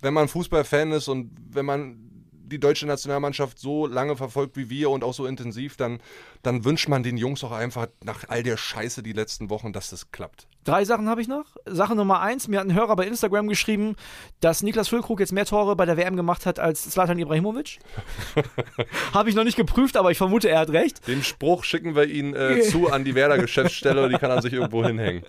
wenn 0.00 0.14
man 0.14 0.28
Fußballfan 0.28 0.92
ist 0.92 1.08
und 1.08 1.30
wenn 1.50 1.66
man 1.66 1.98
die 2.32 2.58
deutsche 2.58 2.84
Nationalmannschaft 2.86 3.60
so 3.60 3.86
lange 3.86 4.16
verfolgt 4.16 4.56
wie 4.56 4.68
wir 4.70 4.90
und 4.90 5.04
auch 5.04 5.14
so 5.14 5.24
intensiv, 5.26 5.76
dann, 5.76 6.00
dann 6.42 6.64
wünscht 6.64 6.88
man 6.88 7.04
den 7.04 7.16
Jungs 7.16 7.44
auch 7.44 7.52
einfach 7.52 7.86
nach 8.02 8.24
all 8.28 8.42
der 8.42 8.56
Scheiße 8.56 9.04
die 9.04 9.12
letzten 9.12 9.50
Wochen, 9.50 9.72
dass 9.72 9.90
das 9.90 10.10
klappt. 10.10 10.48
Drei 10.64 10.84
Sachen 10.84 11.08
habe 11.08 11.22
ich 11.22 11.28
noch. 11.28 11.44
Sache 11.64 11.94
Nummer 11.94 12.20
eins, 12.20 12.46
mir 12.46 12.60
hat 12.60 12.66
ein 12.66 12.74
Hörer 12.74 12.94
bei 12.94 13.06
Instagram 13.06 13.48
geschrieben, 13.48 13.96
dass 14.40 14.62
Niklas 14.62 14.88
Füllkrug 14.88 15.20
jetzt 15.20 15.32
mehr 15.32 15.46
Tore 15.46 15.74
bei 15.74 15.86
der 15.86 15.96
WM 15.96 16.16
gemacht 16.16 16.44
hat 16.44 16.58
als 16.58 16.88
Zlatan 16.90 17.18
Ibrahimovic. 17.18 17.78
habe 19.14 19.30
ich 19.30 19.34
noch 19.34 19.44
nicht 19.44 19.56
geprüft, 19.56 19.96
aber 19.96 20.10
ich 20.10 20.18
vermute, 20.18 20.50
er 20.50 20.60
hat 20.60 20.70
recht. 20.70 21.06
Den 21.08 21.22
Spruch 21.22 21.64
schicken 21.64 21.96
wir 21.96 22.04
ihn 22.04 22.34
äh, 22.34 22.60
zu 22.60 22.90
an 22.90 23.04
die 23.04 23.14
Werder-Geschäftsstelle 23.14 24.04
und 24.04 24.10
die 24.12 24.18
kann 24.18 24.30
er 24.30 24.42
sich 24.42 24.52
irgendwo 24.52 24.84
hinhängen. 24.84 25.24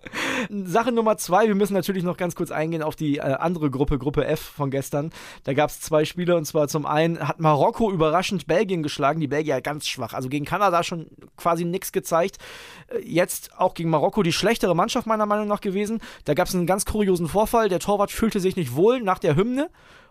Sache 0.66 0.92
Nummer 0.92 1.18
zwei, 1.18 1.48
wir 1.48 1.56
müssen 1.56 1.74
natürlich 1.74 2.04
noch 2.04 2.18
ganz 2.18 2.36
kurz 2.36 2.52
eingehen 2.52 2.84
auf 2.84 2.98
die 2.98 3.18
äh, 3.18 3.22
andere 3.22 3.72
Gruppe, 3.72 3.98
Gruppe 3.98 4.26
F 4.26 4.42
von 4.42 4.70
gestern. 4.70 5.12
Da 5.46 5.54
gab 5.54 5.70
es 5.70 5.80
zwei 5.80 6.04
Spiele 6.04 6.36
und 6.36 6.46
zwar 6.46 6.68
zum 6.68 6.86
einen 6.86 7.26
hat 7.26 7.40
Marokko 7.40 7.92
überraschend 7.92 8.48
Belgien 8.48 8.84
geschlagen, 8.84 9.22
die 9.22 9.28
Belgier 9.28 9.62
ganz 9.62 9.88
schwach, 9.88 10.14
also 10.14 10.28
gegen 10.28 10.46
Kanada 10.46 10.84
schon 10.84 11.08
quasi 11.38 11.64
nichts 11.64 11.92
gezeigt. 11.92 12.38
Äh, 12.88 13.00
Jetzt 13.22 13.58
auch 13.58 13.74
gegen 13.74 13.90
Marokko 13.90 14.24
die 14.24 14.34
schlechtere 14.34 14.76
Mannschaft 14.76 15.08
meiner 15.08 15.21
Meinung 15.26 15.48
nach 15.48 15.62
gewesen. 15.62 16.02
Da 16.26 16.34
gab 16.34 16.48
es 16.48 16.56
einen 16.56 16.66
ganz 16.68 16.86
kuriosen 16.86 17.28
Vorfall, 17.28 17.70
der 17.70 17.80
Torwart 17.80 18.12
fühlte 18.12 18.40
sich 18.40 18.56
nicht 18.56 18.76
wohl 18.76 19.02
nach 19.02 19.20
der 19.20 19.36
Hymne 19.36 19.70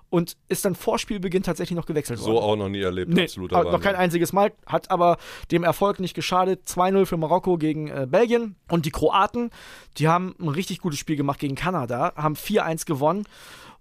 und 0.09 0.37
ist 0.49 0.65
dann 0.65 0.75
vor 0.75 0.99
Spielbeginn 0.99 1.45
tatsächlich 1.45 1.77
noch 1.77 1.87
gewechselt 1.87 2.19
worden. 2.21 2.33
So 2.33 2.41
auch 2.41 2.57
noch 2.57 2.69
nie 2.69 2.81
erlebt, 2.81 3.13
Nee, 3.13 3.23
absoluter 3.23 3.55
aber 3.57 3.65
noch 3.67 3.73
Wahnsinn. 3.75 3.93
kein 3.93 4.01
einziges 4.01 4.33
Mal, 4.33 4.53
hat 4.67 4.91
aber 4.91 5.19
dem 5.53 5.63
Erfolg 5.63 6.01
nicht 6.01 6.15
geschadet. 6.15 6.67
2-0 6.67 7.07
für 7.07 7.17
Marokko 7.17 7.59
gegen 7.59 7.87
äh, 7.89 8.07
Belgien. 8.11 8.57
Und 8.69 8.87
die 8.87 8.91
Kroaten, 8.91 9.51
die 9.99 10.09
haben 10.09 10.35
ein 10.41 10.49
richtig 10.49 10.81
gutes 10.81 10.99
Spiel 10.99 11.15
gemacht 11.17 11.39
gegen 11.39 11.55
Kanada, 11.55 12.13
haben 12.17 12.35
4-1 12.35 12.87
gewonnen. 12.87 13.25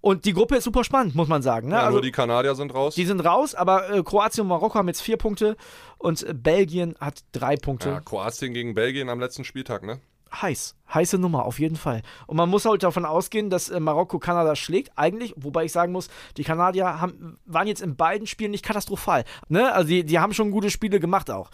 Und 0.02 0.24
die 0.24 0.32
Gruppe 0.32 0.56
ist 0.56 0.64
super 0.64 0.82
spannend, 0.84 1.14
muss 1.14 1.28
man 1.28 1.42
sagen. 1.42 1.68
Ne? 1.68 1.74
Ja, 1.74 1.80
also, 1.80 1.94
nur 1.94 2.02
die 2.02 2.12
Kanadier 2.12 2.54
sind 2.54 2.72
raus. 2.72 2.94
die 2.94 3.04
sind 3.04 3.20
raus, 3.20 3.54
aber 3.54 3.90
äh, 3.90 4.02
Kroatien 4.02 4.42
und 4.42 4.48
Marokko 4.48 4.76
haben 4.78 4.88
jetzt 4.88 5.02
vier 5.02 5.16
Punkte 5.18 5.56
und 5.98 6.22
äh, 6.22 6.32
Belgien 6.32 6.94
hat 7.00 7.24
drei 7.32 7.56
Punkte. 7.56 7.88
ja, 7.90 8.00
Kroatien 8.00 8.54
gegen 8.54 8.74
Belgien 8.74 9.08
am 9.10 9.20
letzten 9.20 9.44
Spieltag, 9.44 9.82
ne? 9.82 9.98
Heiß. 10.32 10.76
Heiße 10.92 11.18
Nummer, 11.18 11.44
auf 11.44 11.58
jeden 11.58 11.76
Fall. 11.76 12.02
Und 12.26 12.36
man 12.36 12.48
muss 12.48 12.64
halt 12.64 12.82
davon 12.82 13.04
ausgehen, 13.04 13.50
dass 13.50 13.68
äh, 13.68 13.80
Marokko 13.80 14.18
Kanada 14.18 14.56
schlägt. 14.56 14.92
Eigentlich, 14.96 15.34
wobei 15.36 15.64
ich 15.64 15.72
sagen 15.72 15.92
muss, 15.92 16.08
die 16.36 16.44
Kanadier 16.44 17.00
haben, 17.00 17.38
waren 17.46 17.66
jetzt 17.66 17.82
in 17.82 17.96
beiden 17.96 18.26
Spielen 18.26 18.50
nicht 18.50 18.64
katastrophal. 18.64 19.24
Ne? 19.48 19.72
Also 19.72 19.88
die, 19.88 20.04
die 20.04 20.18
haben 20.18 20.34
schon 20.34 20.50
gute 20.50 20.70
Spiele 20.70 21.00
gemacht 21.00 21.30
auch. 21.30 21.50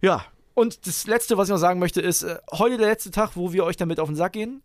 Ja. 0.00 0.24
Und 0.54 0.86
das 0.88 1.06
Letzte, 1.06 1.38
was 1.38 1.48
ich 1.48 1.52
noch 1.52 1.58
sagen 1.58 1.78
möchte, 1.78 2.00
ist, 2.00 2.24
äh, 2.24 2.38
heute 2.52 2.78
der 2.78 2.88
letzte 2.88 3.10
Tag, 3.10 3.36
wo 3.36 3.52
wir 3.52 3.64
euch 3.64 3.76
damit 3.76 4.00
auf 4.00 4.08
den 4.08 4.16
Sack 4.16 4.32
gehen. 4.32 4.62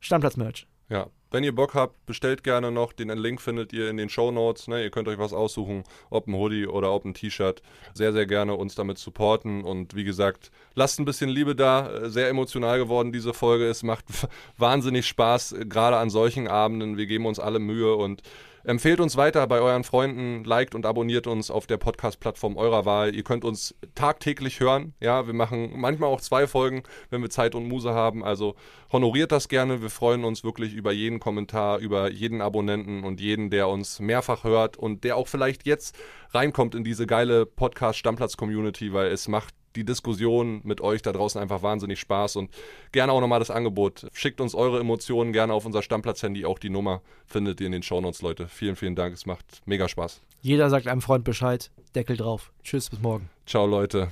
Stammplatz-Merch. 0.00 0.68
Ja, 0.88 1.08
wenn 1.30 1.44
ihr 1.44 1.54
Bock 1.54 1.74
habt, 1.74 2.06
bestellt 2.06 2.44
gerne 2.44 2.70
noch. 2.70 2.92
Den 2.92 3.08
Link 3.08 3.40
findet 3.40 3.72
ihr 3.72 3.90
in 3.90 3.96
den 3.96 4.08
Show 4.08 4.30
Notes. 4.30 4.68
Ne? 4.68 4.82
Ihr 4.82 4.90
könnt 4.90 5.08
euch 5.08 5.18
was 5.18 5.32
aussuchen, 5.32 5.84
ob 6.10 6.28
ein 6.28 6.34
Hoodie 6.34 6.66
oder 6.66 6.92
ob 6.92 7.04
ein 7.04 7.14
T-Shirt. 7.14 7.62
Sehr, 7.94 8.12
sehr 8.12 8.26
gerne 8.26 8.54
uns 8.54 8.74
damit 8.74 8.98
supporten. 8.98 9.64
Und 9.64 9.94
wie 9.94 10.04
gesagt, 10.04 10.50
lasst 10.74 11.00
ein 11.00 11.04
bisschen 11.04 11.28
Liebe 11.28 11.56
da. 11.56 11.90
Äh, 11.90 12.10
Sehr 12.10 12.28
emotional 12.28 12.78
geworden 12.78 13.12
diese 13.12 13.34
Folge. 13.34 13.66
Es 13.66 13.82
macht 13.82 14.04
wahnsinnig 14.56 15.06
Spaß, 15.06 15.52
äh, 15.52 15.66
gerade 15.66 15.96
an 15.96 16.10
solchen 16.10 16.48
Abenden. 16.48 16.96
Wir 16.96 17.06
geben 17.06 17.26
uns 17.26 17.40
alle 17.40 17.58
Mühe 17.58 17.94
und 17.96 18.22
Empfehlt 18.66 18.98
uns 18.98 19.16
weiter 19.16 19.46
bei 19.46 19.60
euren 19.60 19.84
Freunden, 19.84 20.42
liked 20.42 20.74
und 20.74 20.86
abonniert 20.86 21.28
uns 21.28 21.52
auf 21.52 21.68
der 21.68 21.76
Podcast-Plattform 21.76 22.56
eurer 22.56 22.84
Wahl. 22.84 23.14
Ihr 23.14 23.22
könnt 23.22 23.44
uns 23.44 23.76
tagtäglich 23.94 24.58
hören. 24.58 24.92
Ja, 24.98 25.28
wir 25.28 25.34
machen 25.34 25.74
manchmal 25.76 26.10
auch 26.10 26.20
zwei 26.20 26.48
Folgen, 26.48 26.82
wenn 27.08 27.22
wir 27.22 27.30
Zeit 27.30 27.54
und 27.54 27.68
Muse 27.68 27.94
haben. 27.94 28.24
Also 28.24 28.56
honoriert 28.90 29.30
das 29.30 29.46
gerne. 29.48 29.82
Wir 29.82 29.90
freuen 29.90 30.24
uns 30.24 30.42
wirklich 30.42 30.74
über 30.74 30.90
jeden 30.90 31.20
Kommentar, 31.20 31.78
über 31.78 32.10
jeden 32.10 32.40
Abonnenten 32.40 33.04
und 33.04 33.20
jeden, 33.20 33.50
der 33.50 33.68
uns 33.68 34.00
mehrfach 34.00 34.42
hört 34.42 34.76
und 34.76 35.04
der 35.04 35.16
auch 35.16 35.28
vielleicht 35.28 35.64
jetzt 35.64 35.96
reinkommt 36.30 36.74
in 36.74 36.82
diese 36.82 37.06
geile 37.06 37.46
Podcast-Stammplatz-Community, 37.46 38.92
weil 38.92 39.12
es 39.12 39.28
macht 39.28 39.54
die 39.76 39.84
Diskussion 39.84 40.60
mit 40.64 40.80
euch 40.80 41.02
da 41.02 41.12
draußen 41.12 41.40
einfach 41.40 41.62
wahnsinnig 41.62 42.00
Spaß 42.00 42.36
und 42.36 42.50
gerne 42.92 43.12
auch 43.12 43.20
nochmal 43.20 43.38
das 43.38 43.50
Angebot. 43.50 44.06
Schickt 44.12 44.40
uns 44.40 44.54
eure 44.54 44.80
Emotionen 44.80 45.32
gerne 45.32 45.52
auf 45.52 45.66
unser 45.66 45.82
Stammplatz-Handy. 45.82 46.46
Auch 46.46 46.58
die 46.58 46.70
Nummer 46.70 47.02
findet 47.26 47.60
ihr 47.60 47.66
in 47.66 47.72
den 47.72 47.82
Shownotes, 47.82 48.22
Leute. 48.22 48.48
Vielen, 48.48 48.76
vielen 48.76 48.96
Dank. 48.96 49.14
Es 49.14 49.26
macht 49.26 49.62
mega 49.66 49.88
Spaß. 49.88 50.22
Jeder 50.40 50.70
sagt 50.70 50.86
einem 50.86 51.02
Freund 51.02 51.24
Bescheid. 51.24 51.70
Deckel 51.94 52.16
drauf. 52.16 52.52
Tschüss, 52.62 52.90
bis 52.90 53.00
morgen. 53.00 53.30
Ciao, 53.46 53.66
Leute. 53.66 54.08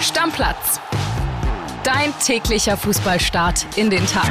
Stammplatz. 0.00 0.80
Dein 1.84 2.12
täglicher 2.24 2.76
Fußballstart 2.76 3.78
in 3.78 3.90
den 3.90 4.04
Tag. 4.06 4.30